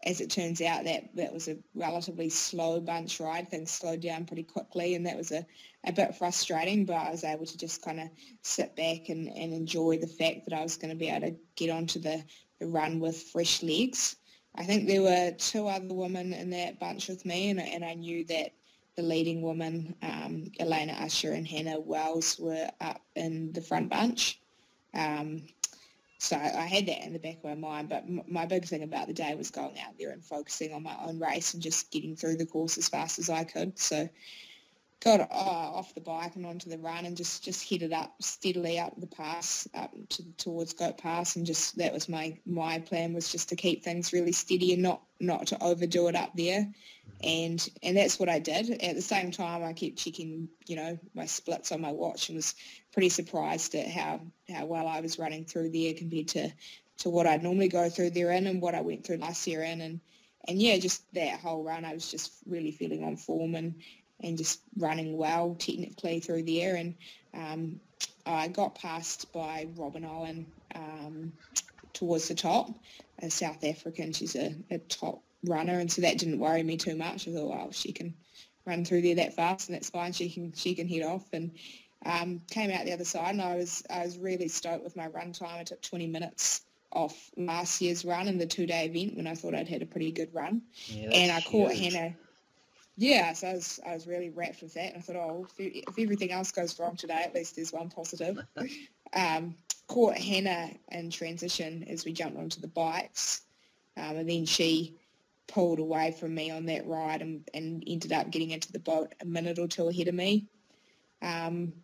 [0.04, 3.48] as it turns out, that, that was a relatively slow bunch ride.
[3.48, 5.44] Things slowed down pretty quickly, and that was a,
[5.84, 8.08] a bit frustrating, but I was able to just kind of
[8.42, 11.36] sit back and, and enjoy the fact that I was going to be able to
[11.56, 12.22] get onto the,
[12.60, 14.16] the run with fresh legs.
[14.54, 17.94] I think there were two other women in that bunch with me, and, and I
[17.94, 18.52] knew that
[18.96, 24.40] the leading women, um, Elina Ussher and Hannah Wells, were up in the front bunch.
[24.94, 25.42] Um,
[26.18, 28.82] so I had that in the back of my mind, but m- my big thing
[28.82, 31.90] about the day was going out there and focusing on my own race and just
[31.92, 33.78] getting through the course as fast as I could.
[33.78, 34.08] So
[35.00, 38.78] got uh, off the bike and onto the run and just, just headed up steadily
[38.78, 43.12] up the pass up to towards Goat Pass and just that was my my plan
[43.12, 46.66] was just to keep things really steady and not not to overdo it up there.
[47.22, 48.70] And and that's what I did.
[48.82, 52.36] At the same time I kept checking you know my splits on my watch and
[52.36, 52.54] was
[52.92, 56.50] pretty surprised at how how well I was running through there compared to
[56.98, 59.62] to what I'd normally go through there in and what I went through last year
[59.62, 59.80] in.
[59.80, 60.00] And
[60.46, 63.74] and yeah, just that whole run, I was just really feeling on form and
[64.20, 66.76] and just running well technically through there.
[66.76, 66.94] And
[67.34, 67.80] um,
[68.26, 71.32] I got passed by Robyn Owen um,
[71.92, 72.70] towards the top,
[73.22, 74.12] a South African.
[74.12, 77.28] She's a, a, top runner, and so that didn't worry me too much.
[77.28, 78.14] I thought, well, she can
[78.66, 80.12] run through there that fast, and that's fine.
[80.12, 81.24] She can she can head off.
[81.32, 81.52] And
[82.04, 85.08] um, came out the other side, and I was I was really stoked with my
[85.08, 85.60] run time.
[85.60, 86.62] I took 20 minutes
[86.92, 90.10] off last year's run in the two-day event when I thought I'd had a pretty
[90.10, 91.92] good run, Yeah, and I caught huge.
[91.92, 92.14] Hannah.
[93.00, 94.96] Yeah, so I was I was really rapt with that.
[94.96, 98.40] I thought, oh, if, if everything else goes wrong today, at least there's one positive.
[99.12, 99.54] um,
[99.86, 103.42] caught Hannah in transition as we jumped onto the bikes,
[103.96, 104.96] um, and then she
[105.46, 109.14] pulled away from me on that ride and, and ended up getting into the boat
[109.22, 110.48] a minute or two ahead of me.
[111.22, 111.74] Um,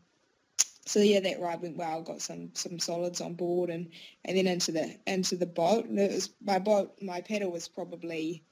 [0.84, 2.02] so yeah, that ride went well.
[2.02, 3.88] Got some some solids on board, and,
[4.24, 5.84] and then into the into the boat.
[5.84, 7.00] And it was my boat.
[7.00, 8.42] My pedal was probably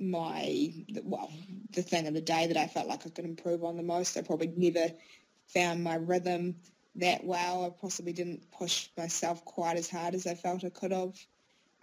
[0.00, 0.72] my
[1.04, 1.30] well
[1.72, 4.16] the thing of the day that I felt like I could improve on the most.
[4.16, 4.92] I probably never
[5.46, 6.56] found my rhythm
[6.96, 7.64] that well.
[7.64, 11.14] I possibly didn't push myself quite as hard as I felt I could have.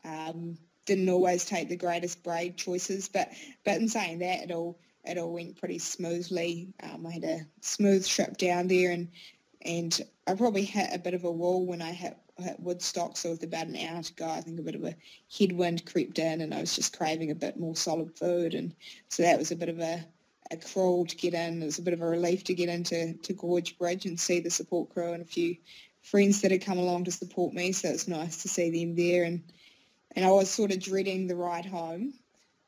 [0.04, 3.32] Um, didn't always take the greatest braid choices, but
[3.64, 6.74] but in saying that, it all it all went pretty smoothly.
[6.82, 9.10] Um, I had a smooth trip down there, and
[9.62, 13.18] and I probably hit a bit of a wall when I hit, hit Woodstock.
[13.18, 14.96] So with about an hour to go, I think a bit of a
[15.38, 18.76] headwind crept in, and I was just craving a bit more solid food, and
[19.10, 20.06] so that was a bit of a
[20.50, 21.62] a crawl to get in.
[21.62, 24.40] It was a bit of a relief to get into to Gorge Bridge and see
[24.40, 25.58] the support crew and a few
[26.04, 27.74] friends that had come along to support me.
[27.74, 29.44] So it's nice to see them there, and
[30.16, 32.14] and I was sort of dreading the ride home,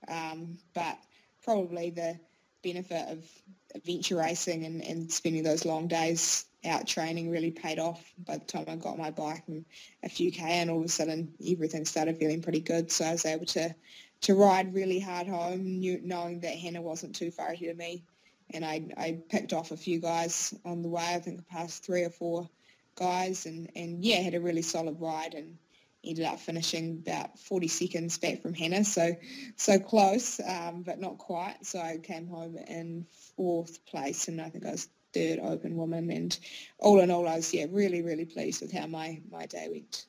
[0.07, 0.97] um, but
[1.43, 2.19] probably the
[2.63, 3.25] benefit of
[3.73, 8.45] adventure racing and, and spending those long days out training really paid off by the
[8.45, 9.65] time I got my bike and
[10.03, 12.91] a few K and all of a sudden everything started feeling pretty good.
[12.91, 13.73] So I was able to,
[14.21, 18.03] to ride really hard home knew, knowing that Hannah wasn't too far ahead of me.
[18.51, 21.05] And I, I picked off a few guys on the way.
[21.13, 22.49] I think I passed three or four
[22.95, 25.57] guys and, and yeah, had a really solid ride and
[26.03, 28.83] ended up finishing about 40 seconds back from Hannah.
[28.83, 29.15] So
[29.55, 31.65] so close, um, but not quite.
[31.65, 33.05] So I came home in
[33.35, 36.37] fourth place and I think I was third open woman and
[36.79, 40.05] all in all I was yeah really really pleased with how my my day went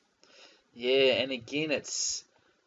[0.73, 2.23] Yeah, and again, it's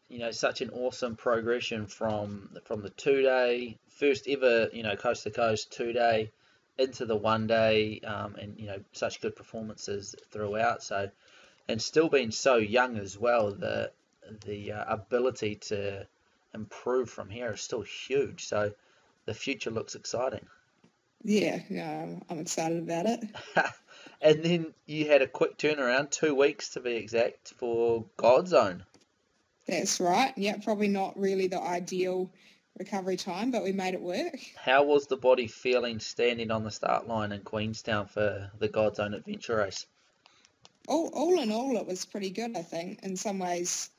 [0.09, 4.95] you know such an awesome progression from from the two day first ever you know
[4.95, 6.31] coast to coast two day
[6.77, 10.83] into the one day, um, and you know such good performances throughout.
[10.83, 11.09] So,
[11.67, 13.91] and still being so young as well, the
[14.45, 16.07] the uh, ability to
[16.53, 18.45] improve from here is still huge.
[18.45, 18.73] So,
[19.25, 20.45] the future looks exciting.
[21.27, 23.19] Yeah yeah I'm- I'm excited about it
[24.21, 28.81] and then you had a quick turnaround, two weeks to be exact, for GODZone.
[29.67, 32.29] that's right yeah probably not really the ideal
[32.77, 36.71] recovery time but we made it work How was the body feeling standing on the
[36.71, 39.85] start line in Queenstown for the GODZone Adventure Race?
[40.87, 43.01] all, all in all, it was pretty good, I think.
[43.01, 43.89] In some ways,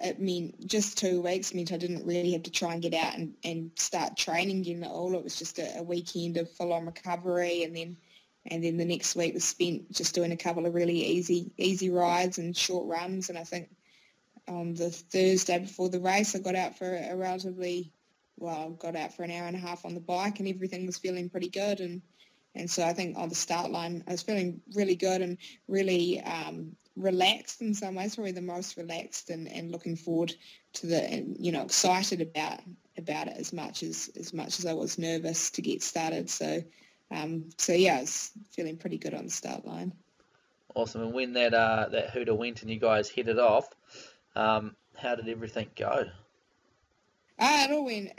[0.00, 3.14] it meant just two weeks meant I didn't really have to try and get out
[3.14, 5.14] and, and start training again at all.
[5.14, 7.96] It was just a, a weekend of full-on recovery and then
[8.46, 11.90] and then the next week was spent just doing a couple of really easy easy
[11.90, 13.28] rides and short runs.
[13.28, 13.70] And I think
[14.48, 17.92] on the Thursday before the race, I got out for a relatively,
[18.36, 20.98] well, got out for an hour and a half on the bike and everything was
[20.98, 21.80] feeling pretty good.
[21.80, 22.02] And
[22.54, 25.38] and so I think on the start line, I was feeling really good and
[25.68, 30.34] really um, relaxed in some ways, probably the most relaxed and, and looking forward
[30.74, 32.60] to the, and, you know, excited about
[32.98, 36.28] about it as much as as much as I was nervous to get started.
[36.28, 36.62] So,
[37.10, 39.92] um, so yeah, I was feeling pretty good on the start line.
[40.74, 41.02] Awesome.
[41.02, 43.68] And when that uh, that hooter went and you guys headed off,
[44.36, 46.04] um, how did everything go?
[47.38, 48.10] Uh, it all went,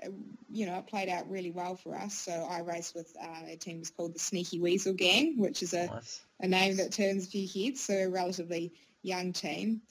[0.49, 2.13] you know, it played out really well for us.
[2.13, 5.73] So I raced with uh, a team was called the Sneaky Weasel Gang, which is
[5.73, 6.21] a Nice.
[6.41, 9.81] a name that turns a few heads, so a relatively young team.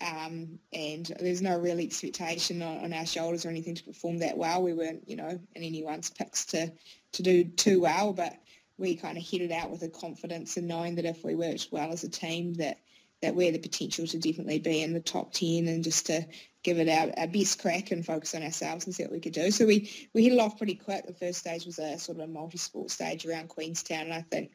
[0.00, 4.36] Um, and there's no real expectation on, on our shoulders or anything to perform that
[4.36, 4.62] well.
[4.62, 6.72] We weren't, you know, in anyone's picks to,
[7.12, 8.36] to do too well, but
[8.78, 11.92] we kind of headed out with a confidence in knowing that if we worked well
[11.92, 12.80] as a team that,
[13.20, 16.26] that we had the potential to definitely be in the top 10 and just to
[16.62, 19.32] give it our, our best crack and focus on ourselves and see what we could
[19.32, 19.50] do.
[19.50, 21.06] So we, we hit it off pretty quick.
[21.06, 24.52] The first stage was a sort of a multi-sport stage around Queenstown and I think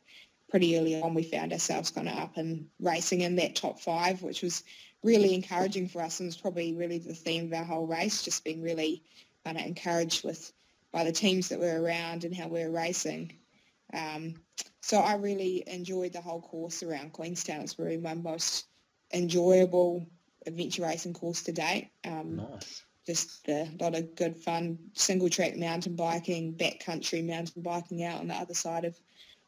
[0.49, 4.21] pretty early on we found ourselves kind of up and racing in that top five,
[4.21, 4.63] which was
[5.03, 8.43] really encouraging for us and was probably really the theme of our whole race, just
[8.43, 9.03] being really
[9.45, 10.51] kind of encouraged with
[10.91, 13.33] by the teams that were around and how we were racing.
[13.93, 14.35] Um,
[14.81, 17.61] so I really enjoyed the whole course around Queenstown.
[17.61, 18.65] It's really my most
[19.13, 20.07] enjoyable
[20.47, 21.91] adventure racing course to date.
[22.05, 22.83] Um, Nice.
[23.05, 28.27] just a lot of good fun single track mountain biking, backcountry mountain biking out on
[28.27, 28.97] the other side of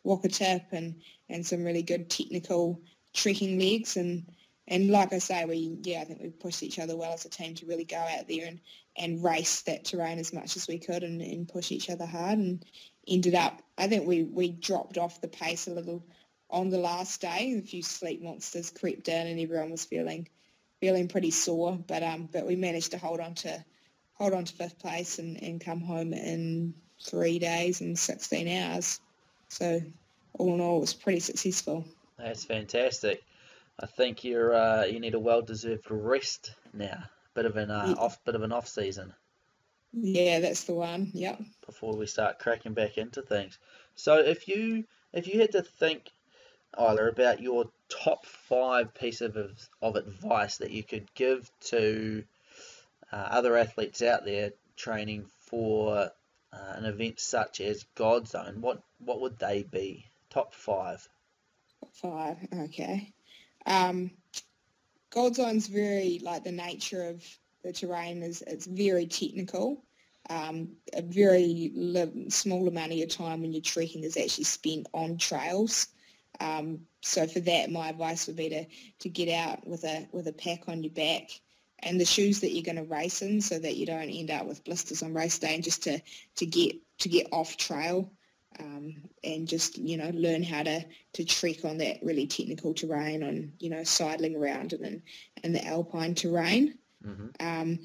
[0.05, 2.81] Wakatip and, and some really good technical
[3.13, 4.25] trekking legs and
[4.69, 7.29] and like I say, we yeah, I think we pushed each other well as a
[7.29, 8.59] team to really go out there and,
[8.95, 12.37] and race that terrain as much as we could and, and push each other hard
[12.37, 12.63] and
[13.07, 16.05] ended up I think we, we dropped off the pace a little
[16.51, 17.55] on the last day.
[17.57, 20.27] A few sleep monsters crept in and everyone was feeling
[20.79, 21.77] feeling pretty sore.
[21.87, 23.63] But um but we managed to hold on to
[24.13, 28.99] hold on to fifth place and, and come home in three days and sixteen hours.
[29.49, 29.81] So
[30.33, 31.85] all in all it was pretty successful.
[32.17, 33.23] That's fantastic.
[33.79, 37.03] I think you're uh, you need a well-deserved rest now.
[37.33, 38.03] Bit of an uh, Yeah.
[38.03, 39.13] off, bit of an off season
[39.93, 41.11] Yeah, that's the one.
[41.13, 41.41] Yep.
[41.65, 43.57] before we start cracking back into things.
[43.95, 44.83] So if you
[45.13, 46.11] if you had to think,
[46.77, 49.35] Isla, about your top five piece of
[49.81, 52.23] of advice that you could give to
[53.11, 56.11] uh, other athletes out there training for
[56.53, 60.05] uh, an event such as GODZone, what what would they be?
[60.29, 61.07] Top five.
[61.79, 62.37] Top Five.
[62.65, 63.13] Okay.
[63.65, 64.11] Um,
[65.11, 67.23] GODZone's very like the nature of
[67.63, 69.83] the terrain is it's very technical.
[70.29, 74.87] Um, a very li- small amount of your time when you're trekking is actually spent
[74.93, 75.87] on trails.
[76.39, 78.65] Um, so for that, my advice would be to,
[78.99, 81.29] to get out with a with a pack on your back
[81.79, 84.45] and the shoes that you're going to race in, so that you don't end up
[84.45, 85.99] with blisters on race day, and just to
[86.35, 88.11] to get to get off trail
[88.59, 90.83] um, and just you know learn how to
[91.13, 95.01] to trek on that really technical terrain on you know sidling around and in,
[95.43, 96.77] in the alpine terrain.
[97.03, 97.79] hmm Um,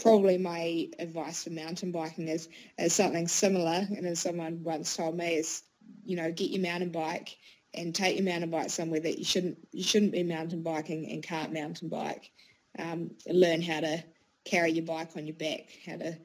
[0.00, 2.48] probably my advice for mountain biking is,
[2.78, 5.62] is something similar and as someone once told me is
[6.04, 7.36] you know get your mountain bike
[7.74, 11.22] and take your mountain bike somewhere that you shouldn't you shouldn't be mountain biking and
[11.22, 12.30] can't mountain bike
[12.78, 14.02] um, learn how to
[14.44, 16.16] carry your bike on your back how to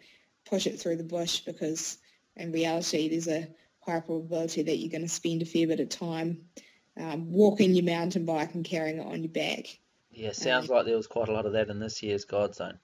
[0.46, 1.98] push it through the bush because
[2.36, 3.48] in reality there's a
[3.82, 6.42] high probability that you're going to spend a fair bit of time
[6.98, 9.68] um, walking your mountain bike and carrying it on your back
[10.12, 12.78] Yeah, sounds like there was quite a lot of that in this year's GODZone.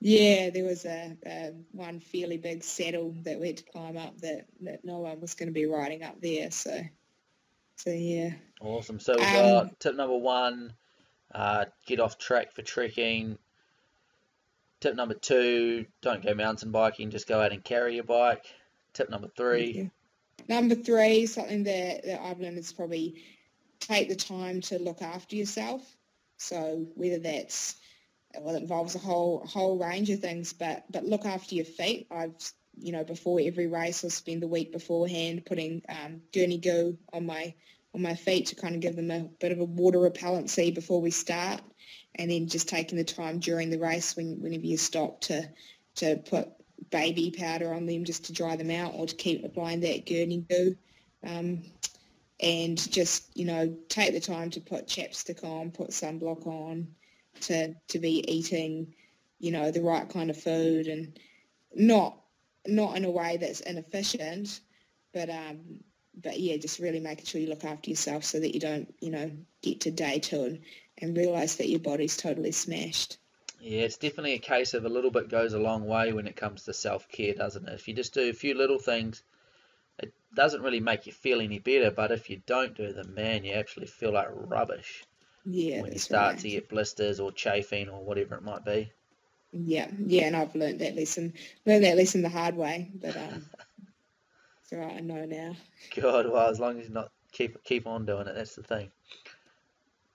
[0.00, 4.18] Yeah, there was a, a one fairly big saddle that we had to climb up
[4.20, 6.50] that, that no one was going to be riding up there.
[6.50, 6.82] So,
[7.76, 8.30] so yeah,
[8.60, 8.98] Awesome.
[8.98, 10.74] So we've Um, got tip number one,
[11.32, 13.38] uh, get off track for trekking.
[14.80, 18.44] Tip number two, don't go mountain biking, just go out and carry your bike.
[18.92, 19.90] Tip number three.
[20.48, 23.22] Number three, something that, that I've learned is probably
[23.80, 25.82] take the time to look after yourself.
[26.36, 27.76] So whether that's
[28.38, 32.06] well, it involves a whole whole range of things, but but look after your feet.
[32.10, 32.34] I've
[32.76, 37.26] you know before every race, I'll spend the week beforehand putting um, gurney goo on
[37.26, 37.54] my
[37.94, 41.00] on my feet to kind of give them a bit of a water repellency before
[41.00, 41.60] we start,
[42.14, 45.48] and then just taking the time during the race when whenever you stop to
[45.96, 46.48] to put
[46.90, 50.44] baby powder on them just to dry them out or to keep applying that gurney
[50.48, 50.76] goo.
[51.26, 51.62] Um,
[52.40, 56.88] and just, you know, take the time to put chapstick on, put sunblock on,
[57.42, 58.94] to, to be eating,
[59.38, 61.18] you know, the right kind of food and
[61.74, 62.18] not
[62.68, 64.60] not in a way that's inefficient,
[65.12, 65.80] but um,
[66.14, 69.10] but yeah, just really making sure you look after yourself so that you don't, you
[69.10, 69.30] know,
[69.62, 70.60] get to day two and,
[70.98, 73.18] and realise that your body's totally smashed.
[73.60, 76.36] Yeah, it's definitely a case of a little bit goes a long way when it
[76.36, 77.74] comes to self care, doesn't it?
[77.74, 79.22] If you just do a few little things,
[79.98, 81.90] it doesn't really make you feel any better.
[81.90, 85.04] But if you don't do them, man, you actually feel like rubbish
[85.46, 86.40] Yeah, when you start right.
[86.40, 88.92] to get blisters or chafing or whatever it might be.
[89.52, 91.32] Yeah, yeah, and I've learned that lesson.
[91.64, 93.44] Learned that lesson the hard way, but um,
[94.62, 94.96] it's all right.
[94.96, 95.56] I know now.
[95.94, 98.90] God, well, as long as you not keep keep on doing it, that's the thing.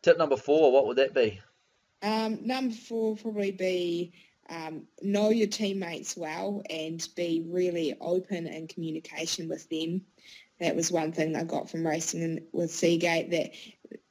[0.02, 1.40] Tip number four, what would that be?
[2.02, 4.14] Um, number four probably be
[4.50, 10.02] um, know your teammates well and be really open in communication with them.
[10.60, 13.52] That was one thing I got from racing in, with Seagate that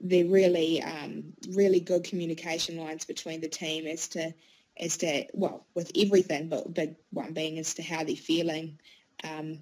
[0.00, 4.34] they're really, um, really good communication lines between the team as to,
[4.80, 8.78] as to well, with everything, but big one being as to how they're feeling,
[9.22, 9.60] um,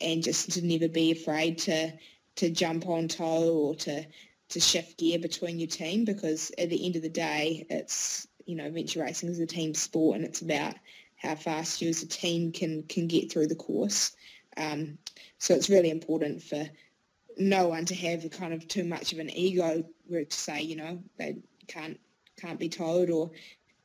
[0.00, 1.92] and just to never be afraid to
[2.36, 4.04] to jump on tow or to
[4.48, 8.56] to shift gear between your team because at the end of the day, it's you
[8.56, 10.74] know venture racing is a team sport and it's about
[11.16, 14.16] how fast you as a team can can get through the course.
[14.56, 14.98] Um,
[15.38, 16.68] so it's really important for
[17.38, 20.76] no one to have kind of too much of an ego where to say you
[20.76, 21.36] know they
[21.66, 21.98] can't
[22.36, 23.30] can't be told or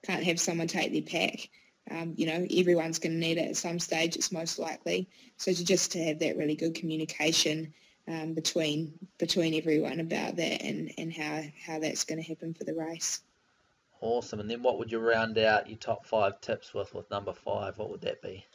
[0.04, 1.50] can't have someone take their pack.
[1.90, 4.16] Um, you know, everyone's going to need it at some stage.
[4.16, 5.10] It's most likely.
[5.38, 7.74] So to just to have that really good communication
[8.08, 12.64] um, between between everyone about that and, and how, how that's going to happen for
[12.64, 13.22] the race.
[14.00, 14.40] Awesome.
[14.40, 16.94] And then what would you round out your top five tips with?
[16.94, 18.46] With number five, what would that be?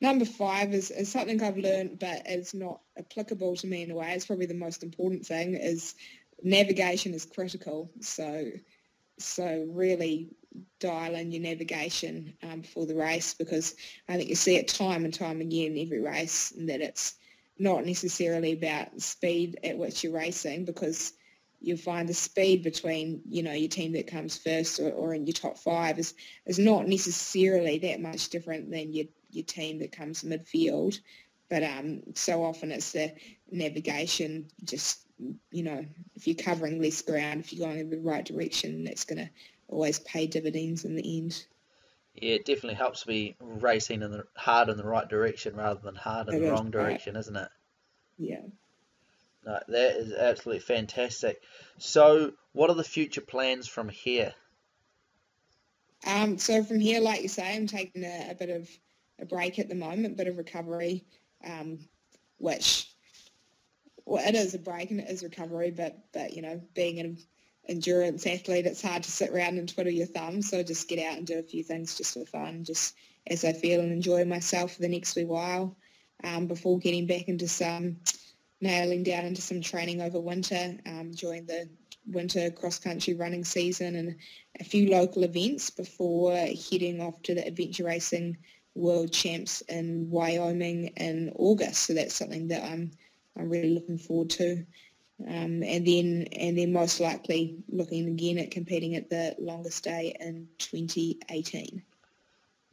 [0.00, 3.94] Number five is, is something I've learned, but it's not applicable to me in a
[3.94, 4.12] way.
[4.12, 5.94] It's probably the most important thing is
[6.42, 7.90] navigation is critical.
[8.00, 8.50] So,
[9.18, 10.30] so really
[10.80, 13.74] dial in your navigation um, for the race because
[14.08, 17.14] I think you see it time and time again in every race that it's
[17.58, 21.12] not necessarily about speed at which you're racing because
[21.60, 25.26] you find the speed between you know your team that comes first or, or in
[25.26, 26.14] your top five is
[26.46, 30.98] is not necessarily that much different than your your team that comes midfield.
[31.48, 33.12] But um so often it's the
[33.50, 35.03] navigation just
[35.50, 35.84] you know
[36.16, 39.30] if you're covering less ground if you're going in the right direction that's going to
[39.68, 41.46] always pay dividends in the end
[42.14, 45.80] yeah, it definitely helps to be racing in the hard in the right direction rather
[45.80, 46.72] than hard in It the wrong right.
[46.72, 47.48] direction, isn't it?
[48.18, 48.42] yeah
[49.44, 51.42] No, that is absolutely fantastic.
[51.78, 54.32] So, what are the future plans from here?
[56.06, 58.68] Um, so from here, like you say, I'm taking a, a bit of
[59.18, 61.04] a break at the moment, bit of recovery,
[61.44, 61.78] um,
[62.38, 62.93] which
[64.06, 67.18] well, it is a break and it is recovery, but but you know, being an
[67.68, 70.50] endurance athlete, it's hard to sit around and twiddle your thumbs.
[70.50, 72.94] So just get out and do a few things just for fun, just
[73.26, 75.76] as I feel and enjoy myself for the next wee while,
[76.22, 77.96] um, before getting back into some
[78.60, 81.68] nailing down into some training over winter, um, during the
[82.06, 84.16] winter cross country running season and
[84.60, 88.36] a few local events before heading off to the adventure racing
[88.74, 91.82] world champs in Wyoming in August.
[91.82, 92.90] So that's something that I'm
[93.36, 94.64] I'm really looking forward to.
[95.20, 100.16] Um, and then and then most likely looking again at competing at the longest day
[100.18, 101.82] in 2018.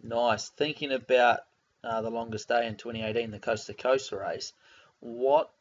[0.01, 0.49] Nice.
[0.49, 1.41] Thinking about
[1.83, 4.53] uh, the longest day in 2018, the coast to coast race.
[4.99, 5.51] What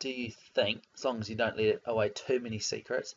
[0.00, 3.14] do you think, as long as you don't let away too many secrets,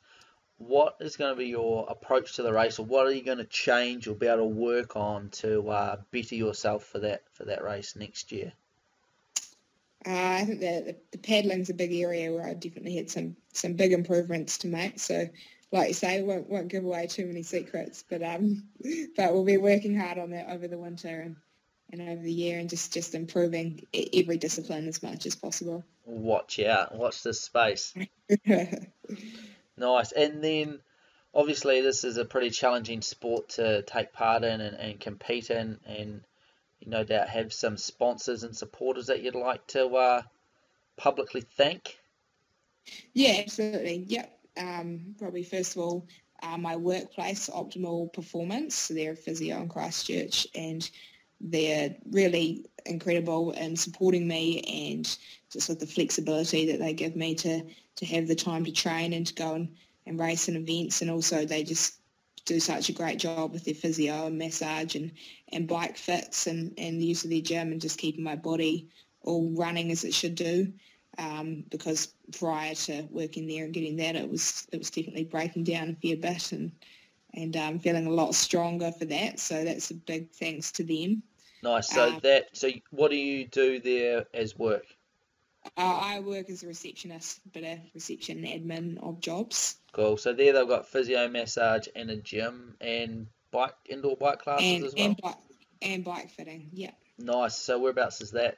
[0.57, 3.37] what is going to be your approach to the race, or what are you going
[3.37, 7.45] to change or be able to work on to uh, better yourself for that for
[7.45, 8.53] that race next year?
[10.07, 13.73] Uh, I think the, the paddling's a big area where I definitely had some some
[13.73, 14.99] big improvements to make.
[14.99, 15.27] So,
[15.71, 18.63] like you say, won't won't give away too many secrets, but um,
[19.17, 21.35] but we'll be working hard on that over the winter and,
[21.91, 25.83] and over the year, and just just improving every discipline as much as possible.
[26.05, 27.93] Watch out, watch this space.
[29.77, 30.11] Nice.
[30.11, 30.79] And then
[31.33, 35.79] obviously this is a pretty challenging sport to take part in and, and compete in
[35.85, 36.21] and
[36.79, 40.21] you no doubt have some sponsors and supporters that you'd like to uh,
[40.95, 41.97] publicly thank.
[43.13, 44.05] Yeah, absolutely.
[44.07, 44.39] Yep.
[44.57, 46.07] Um, probably first of all,
[46.41, 48.75] uh, my workplace, Optimal Performance.
[48.75, 50.89] So they're a physio in Christchurch, and
[51.41, 55.17] they're really incredible in supporting me and
[55.51, 57.63] just with the flexibility that they give me to
[57.95, 59.75] to have the time to train and to go and,
[60.05, 61.99] and race in events, and also they just
[62.47, 65.11] do such a great job with their physio and massage and,
[65.51, 68.87] and bike fits and, and the use of their gym and just keeping my body
[69.21, 70.71] all running as it should do
[71.17, 75.63] um, because prior to working there and getting that, it was it was definitely breaking
[75.63, 76.71] down a fair bit and
[77.33, 79.39] and um, feeling a lot stronger for that.
[79.39, 81.23] So that's a big thanks to them.
[81.63, 81.89] Nice.
[81.89, 84.85] So Um, that so what do you do there as work?
[85.75, 90.17] Uh, I work as a receptionist, bit of reception admin of jobs, Cool.
[90.17, 94.85] So there they've got physio, massage, and a gym and bike indoor bike classes and
[94.85, 95.05] as well.
[95.05, 95.35] and bike
[95.81, 96.69] and bike fitting.
[96.73, 97.57] Yeah, Nice.
[97.57, 98.57] So whereabouts is that?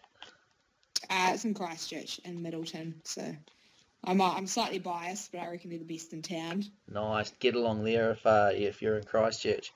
[1.10, 3.02] uh, it's in Christchurch in Middleton.
[3.06, 3.24] So
[4.04, 6.66] I'm uh, I'm slightly biased, but I reckon they're the best in town.
[6.90, 7.32] Nice.
[7.40, 9.72] Get along there if uh, if you're in Christchurch.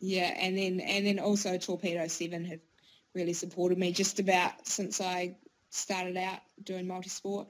[0.00, 2.60] Yeah, and then and then also Torpedo Seven have
[3.14, 5.36] really supported me just about since I
[5.72, 7.46] started out doing multisport,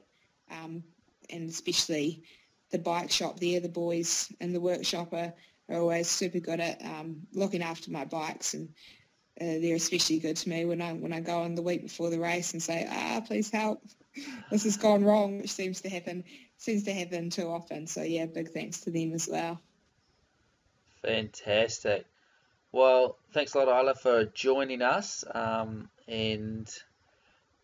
[0.49, 0.83] um,
[1.29, 2.23] and especially
[2.71, 3.59] the bike shop there.
[3.59, 5.33] The boys in the workshop are,
[5.69, 8.69] are always super good at um, looking after my bikes, and
[9.39, 12.09] uh, they're especially good to me when I when I go on the week before
[12.09, 13.81] the race and say, ah, please help,
[14.51, 16.23] this has gone wrong, which seems to happen
[16.57, 17.87] seems to happen too often.
[17.87, 19.59] So yeah, big thanks to them as well.
[21.01, 22.05] Fantastic.
[22.71, 26.67] Well, thanks a lot, Isla, for joining us, um, and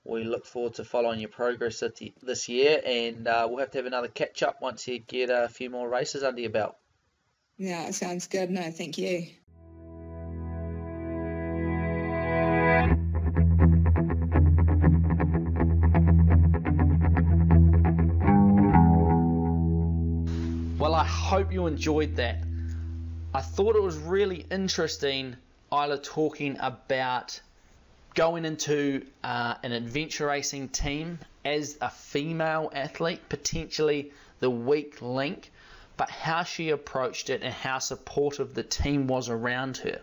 [0.09, 1.83] we look forward to following your progress
[2.23, 2.81] this year.
[2.85, 5.87] And uh, we'll have to have another catch up once you get a few more
[5.87, 6.75] races under your belt.
[7.57, 8.49] Yeah, it sounds good.
[8.49, 9.27] No, thank you.
[20.79, 22.43] Well, I hope you enjoyed that.
[23.33, 25.35] I thought it was really interesting,
[25.71, 27.39] Isla talking about
[28.19, 35.49] going into uh, an adventure racing team as a female athlete, potentially the weak link.
[35.99, 39.99] but how she approached it and how supportive the team was around her.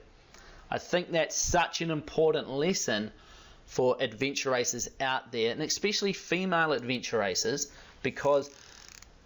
[0.71, 3.11] I think that's such an important lesson
[3.65, 7.73] for adventure racers out there, and especially female adventure racers,
[8.03, 8.51] because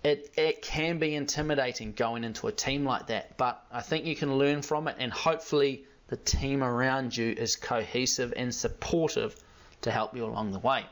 [0.05, 3.37] it, it can be intimidating going into a team like that.
[3.37, 7.55] But I think you can learn from it, and hopefully, the team around you is
[7.55, 9.37] cohesive and supportive
[9.81, 10.85] to help you along the way.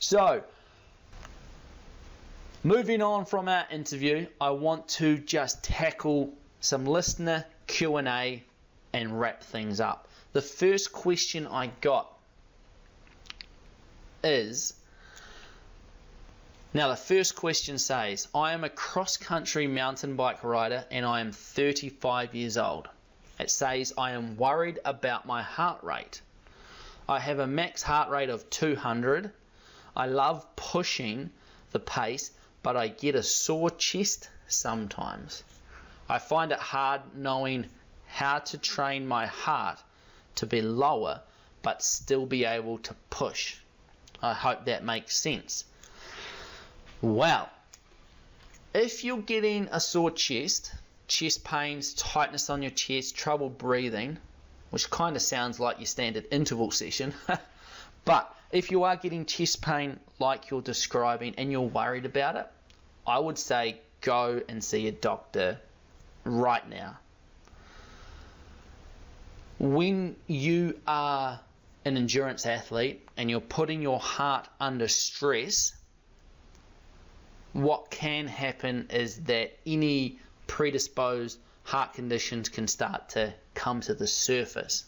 [0.00, 0.42] So,
[2.64, 8.42] moving on from our interview, I want to just tackle some listener Q&A
[8.92, 10.08] and wrap things up.
[10.32, 12.12] The first question I got
[14.24, 14.74] is
[16.74, 21.30] now the first question says, I am a cross-country mountain bike rider and I am
[21.30, 22.88] 35 years old.
[23.38, 26.20] It says I am worried about my heart rate.
[27.08, 29.30] I have a max heart rate of 200.
[29.96, 31.30] I love pushing
[31.72, 32.30] the pace,
[32.62, 35.42] but I get a sore chest sometimes.
[36.08, 37.66] I find it hard knowing
[38.06, 39.78] how to train my heart
[40.36, 41.20] to be lower
[41.62, 43.56] but still be able to push.
[44.22, 45.64] I hope that makes sense.
[47.00, 47.48] Well,
[48.74, 50.72] if you're getting a sore chest,
[51.08, 54.18] chest pains, tightness on your chest, trouble breathing,
[54.70, 57.14] which kind of sounds like your standard interval session,
[58.04, 62.46] but if you are getting chest pain like you're describing and you're worried about it,
[63.06, 65.58] I would say go and see a doctor
[66.24, 66.98] right now.
[69.58, 71.40] When you are
[71.84, 75.74] an endurance athlete and you're putting your heart under stress,
[77.54, 84.06] what can happen is that any predisposed heart conditions can start to come to the
[84.08, 84.84] surface.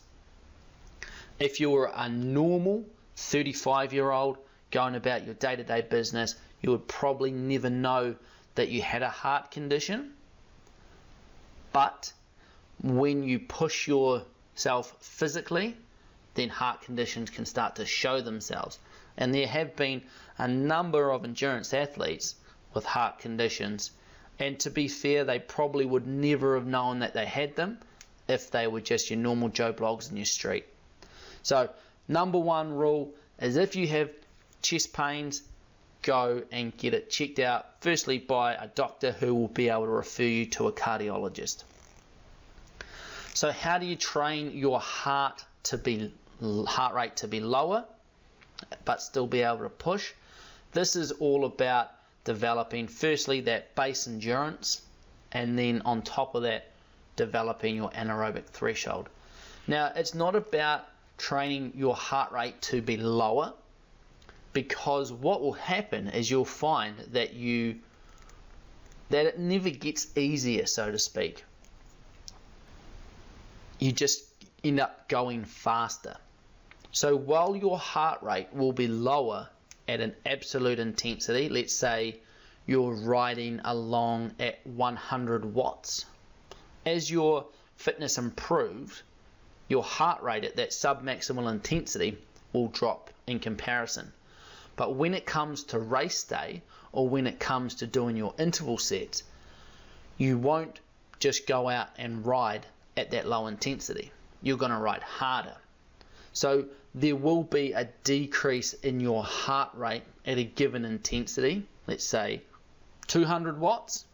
[1.39, 2.85] If you're a normal
[3.17, 4.39] 35 year old
[4.73, 8.17] going about your day to day business, you would probably never know
[8.57, 10.13] that you had a heart condition.
[11.73, 12.13] But
[12.83, 15.77] when you push yourself physically,
[16.35, 18.79] then heart conditions can start to show themselves.
[19.17, 20.03] And there have been
[20.39, 22.35] a number of endurance athletes
[22.73, 23.91] with heart conditions.
[24.41, 27.79] And to be fair, they probably would never have known that they had them
[28.27, 30.65] if they were just your normal Joe Bloggs in your street.
[31.43, 31.69] So,
[32.09, 34.11] number one rule is if you have
[34.63, 35.43] chest pains,
[36.03, 39.91] go and get it checked out, firstly by a doctor who will be able to
[39.91, 41.65] refer you to a cardiologist.
[43.35, 46.15] So, how do you train your heart to be
[46.67, 47.85] heart rate to be lower
[48.87, 50.13] but still be able to push?
[50.73, 51.91] This is all about
[52.25, 54.83] developing firstly that base endurance
[55.33, 56.71] and then on top of that
[57.17, 59.09] developing your anaerobic threshold.
[59.67, 60.87] Now it's not about
[61.19, 63.53] training your heart rate to be lower
[64.53, 67.79] because what will happen is you'll find that you
[69.11, 71.45] that it never gets easier so to speak.
[73.79, 74.25] You just
[74.63, 76.17] end up going faster.
[76.93, 79.49] So while your heart rate will be lower
[79.91, 82.17] at an absolute intensity, let's say
[82.65, 86.07] you're riding along at 100 watts,
[86.87, 87.45] as your
[87.75, 89.03] fitness improves,
[89.67, 92.17] your heart rate at that submaximal intensity
[92.53, 94.13] will drop in comparison.
[94.77, 96.63] But when it comes to race day
[96.93, 99.25] or when it comes to doing your interval sets,
[100.19, 100.79] you won't
[101.19, 102.65] just go out and ride
[102.97, 104.13] at that low intensity.
[104.41, 105.57] You're going to ride harder.
[106.33, 112.05] So there will be a decrease in your heart rate at a given intensity, let's
[112.05, 112.43] say
[113.07, 114.05] 200 watts,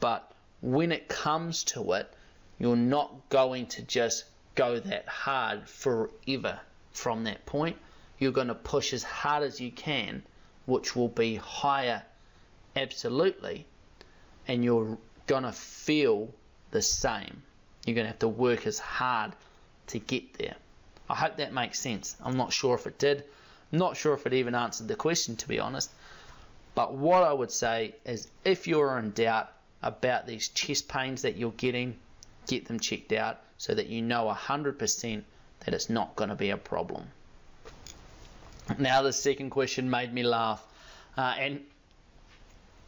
[0.00, 2.12] but when it comes to it,
[2.58, 4.24] you're not going to just
[4.54, 6.58] go that hard forever
[6.92, 7.76] from that point.
[8.18, 10.22] You're going to push as hard as you can,
[10.66, 12.02] which will be higher
[12.76, 13.66] absolutely,
[14.48, 16.28] and you're going to feel
[16.70, 17.42] the same.
[17.84, 19.32] You're going to have to work as hard
[19.88, 20.56] to get there.
[21.08, 22.16] I hope that makes sense.
[22.22, 23.24] I'm not sure if it did.
[23.72, 25.90] I'm not sure if it even answered the question, to be honest.
[26.74, 29.52] But what I would say is if you're in doubt
[29.82, 31.96] about these chest pains that you're getting,
[32.46, 35.22] get them checked out so that you know 100%
[35.60, 37.04] that it's not going to be a problem.
[38.78, 40.64] Now, the second question made me laugh.
[41.16, 41.60] Uh, and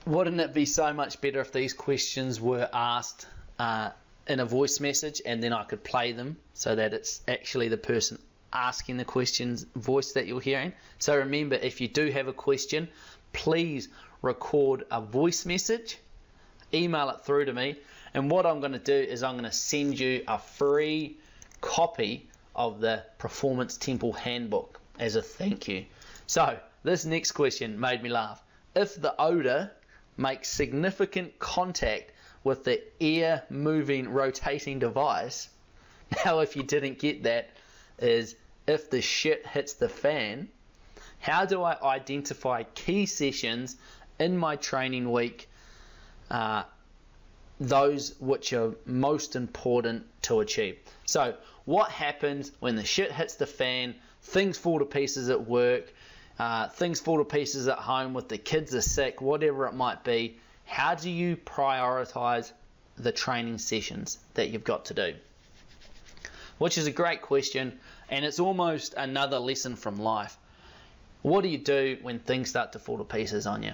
[0.07, 3.27] wouldn't it be so much better if these questions were asked
[3.59, 3.91] uh,
[4.27, 7.77] in a voice message and then I could play them so that it's actually the
[7.77, 8.19] person
[8.53, 10.73] asking the question's voice that you're hearing.
[10.99, 12.89] So remember, if you do have a question,
[13.33, 13.89] please
[14.23, 15.99] record a voice message,
[16.73, 17.77] email it through to me,
[18.15, 21.19] and what I'm going to do is I'm going to send you a free
[21.61, 25.85] copy of the Performance Temple Handbook as a thank you.
[26.27, 28.43] So, this next question made me laugh.
[28.75, 29.71] If the odor
[30.17, 32.13] makes significant contact
[32.47, 35.49] with the ear moving rotating device.
[36.25, 37.51] Now, if you didn't get that,
[37.99, 38.37] is
[38.69, 40.49] if the shit hits the fan,
[41.19, 43.75] how do I identify key sessions
[44.21, 45.49] in my training week,
[46.31, 46.63] uh,
[47.59, 50.79] those which are most important to achieve?
[51.05, 55.93] So, what happens when the shit hits the fan, things fall to pieces at work,
[56.39, 60.05] uh, things fall to pieces at home with the kids are sick, whatever it might
[60.05, 60.39] be?
[60.67, 62.53] How do you prioritize
[62.99, 65.15] the training sessions that you've got to do?
[66.59, 67.79] Which is a great question,
[68.11, 70.37] and it's almost another lesson from life.
[71.23, 73.73] What do you do when things start to fall to pieces on you?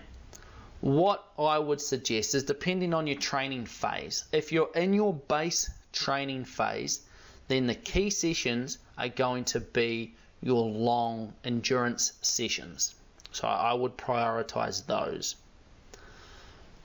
[0.80, 4.24] What I would suggest is depending on your training phase.
[4.32, 7.02] If you're in your base training phase,
[7.48, 12.94] then the key sessions are going to be your long endurance sessions.
[13.30, 15.36] So I would prioritize those.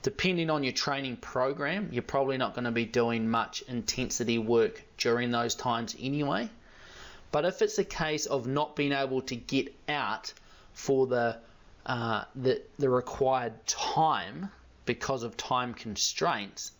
[0.08, 4.82] Depending on your training program, you're probably not going to be doing much intensity work
[4.96, 6.48] during those times anyway.
[7.30, 10.32] But if it's a case of not being able to get out
[10.72, 11.36] for the
[11.84, 14.50] uh, the, the required time
[14.86, 16.72] because of time constraints,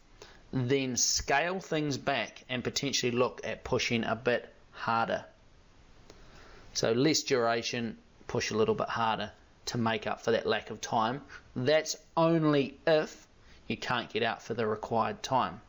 [0.51, 5.23] then scale things back and potentially look at pushing a bit harder.
[6.73, 9.33] So less duration, push a little bit harder
[9.69, 11.21] to make up for that lack of time.
[11.55, 13.27] That's only if
[13.67, 15.61] you can't get out for the required time.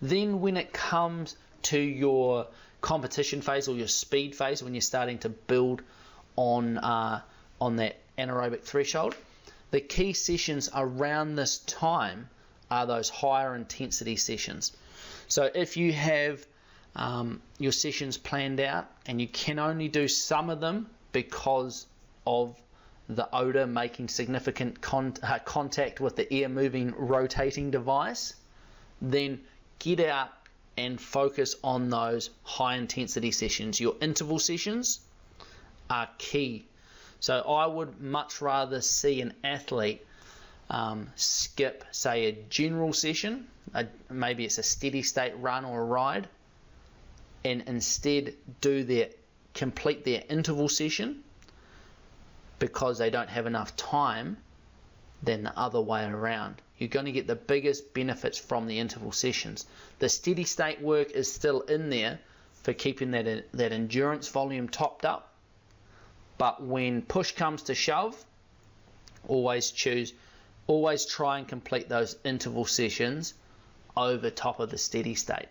[0.00, 2.46] Then when it comes to your
[2.80, 5.82] competition phase or your speed phase, when you're starting to build
[6.36, 7.20] on uh,
[7.60, 9.16] on that anaerobic threshold,
[9.72, 12.30] the key sessions around this time
[12.70, 14.72] are those higher intensity sessions.
[15.26, 16.46] So if you have
[16.94, 21.86] um, your sessions planned out and you can only do some of them because
[22.30, 22.54] of
[23.08, 28.34] the odor making significant con uh, contact with the air moving rotating device,
[29.02, 29.40] then
[29.80, 30.30] get out
[30.76, 33.80] and focus on those high intensity sessions.
[33.80, 35.00] Your interval sessions
[35.88, 36.64] are key.
[37.18, 40.06] So I would much rather see an athlete
[40.70, 45.84] um, skip, say, a general session, a, maybe it's a steady state run or a
[45.84, 46.28] ride,
[47.44, 49.08] and instead do their
[49.52, 51.24] complete their interval session
[52.60, 54.36] because they don't have enough time
[55.24, 56.62] than the other way around.
[56.78, 59.66] You're going to get the biggest benefits from the interval sessions.
[59.98, 62.20] The steady state work is still in there
[62.62, 65.32] for keeping that that endurance volume topped up.
[66.38, 68.24] But when push comes to shove,
[69.26, 70.14] always choose
[70.70, 73.34] always try and complete those interval sessions
[73.96, 75.48] over top of the steady state.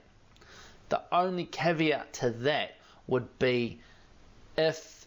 [0.88, 3.80] The only caveat to that would be
[4.58, 4.99] if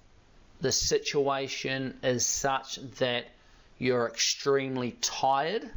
[0.62, 3.26] the situation is such that
[3.78, 5.68] you're extremely tired,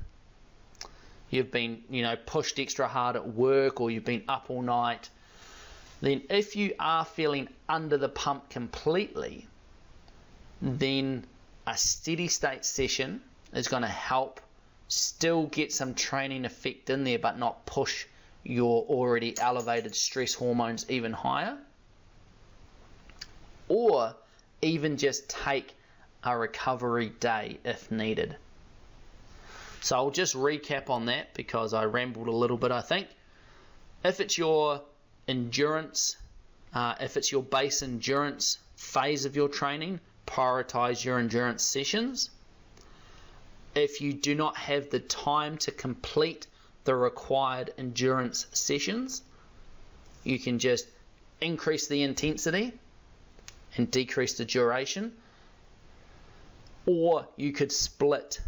[1.32, 5.10] you've been, you know, pushed extra hard at work or you've been up all night,
[6.02, 9.48] then if you are feeling under the pump completely,
[10.62, 11.26] then
[11.66, 13.22] a steady state session
[13.54, 14.40] is going to help
[14.88, 18.06] still get some training effect in there but not push
[18.44, 21.58] your already elevated stress hormones even higher,
[23.68, 24.14] or
[24.66, 25.76] even just take
[26.24, 28.36] a recovery day if needed.
[29.82, 33.08] So I'll just recap on that because I rambled a little bit, I think.
[34.04, 34.82] If it's your
[35.28, 36.18] endurance,
[36.74, 42.32] uh, if it's your base endurance phase of your training, prioritize your endurance sessions.
[43.76, 46.48] If you do not have the time to complete
[46.86, 49.22] the required endurance sessions.
[50.24, 50.88] You can just
[51.42, 52.74] increase the intensity
[53.78, 55.14] and decrease the duration.
[56.86, 58.40] Or you could split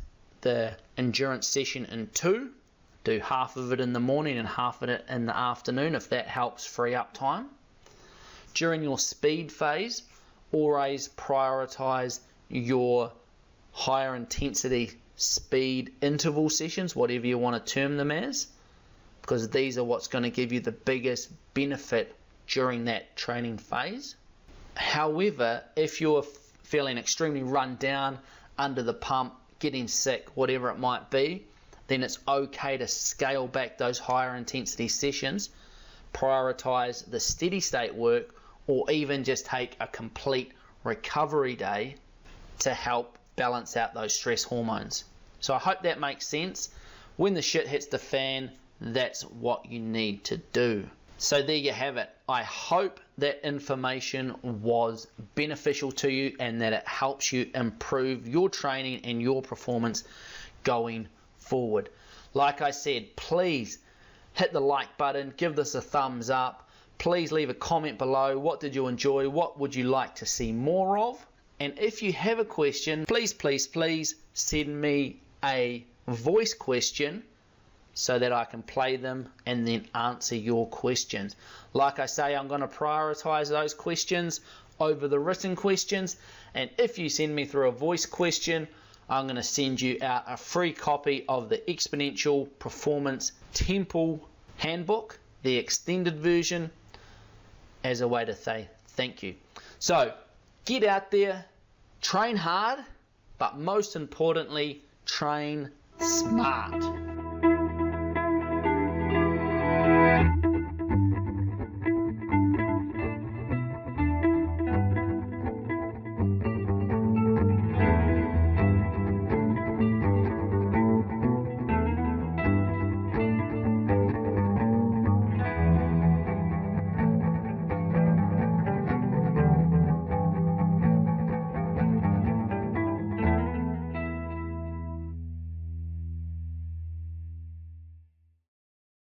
[0.42, 2.52] the endurance session in two,
[3.04, 6.10] do half of it in the morning and half of it in the afternoon if
[6.10, 7.48] that helps free up time.
[8.54, 10.04] During your speed phase,
[10.52, 13.12] always prioritize your
[13.72, 18.48] higher intensity speed interval sessions, whatever you want to term them as,
[19.22, 22.16] because these are what's going to give you the biggest benefit
[22.48, 24.16] during that training phase.
[24.78, 26.24] However, if you're
[26.64, 28.20] feeling extremely run down,
[28.58, 31.46] under the pump, getting sick, whatever it might be,
[31.88, 35.50] then it's okay to scale back those higher intensity sessions,
[36.14, 38.36] prioritize the steady state work,
[38.68, 40.52] or even just take a complete
[40.84, 41.96] recovery day
[42.60, 45.06] to help balance out those stress hormones.
[45.40, 46.70] So I hope that makes sense.
[47.16, 48.52] When the shit hits the fan,
[48.82, 50.90] that's what you need to do.
[51.18, 52.10] So there you have it.
[52.28, 58.50] I hope that information was beneficial to you and that it helps you improve your
[58.50, 60.04] training and your performance
[60.64, 61.08] going
[61.38, 61.90] forward.
[62.34, 63.80] Like I said, please
[64.34, 66.70] hit the like button, give this a thumbs up.
[67.00, 68.38] Please leave a comment below.
[68.38, 69.30] What did you enjoy?
[69.30, 71.26] What would you like to see more of?
[71.60, 77.24] And if you have a question, please, please, please send me a voice question
[77.98, 81.36] so that I can play them and then answer your questions.
[81.74, 84.40] Like I say, I'm going to prioritize those questions
[84.80, 86.16] over the written questions.
[86.54, 88.68] And if you send me through a voice question,
[89.10, 95.18] I'm going to send you out a free copy of the Exponential Performance Temple Handbook,
[95.42, 96.70] the extended version,
[97.84, 99.34] as a way to say thank you.
[99.80, 100.14] So
[100.66, 101.46] get out there,
[102.02, 102.78] train hard,
[103.40, 107.17] but most importantly, train smart.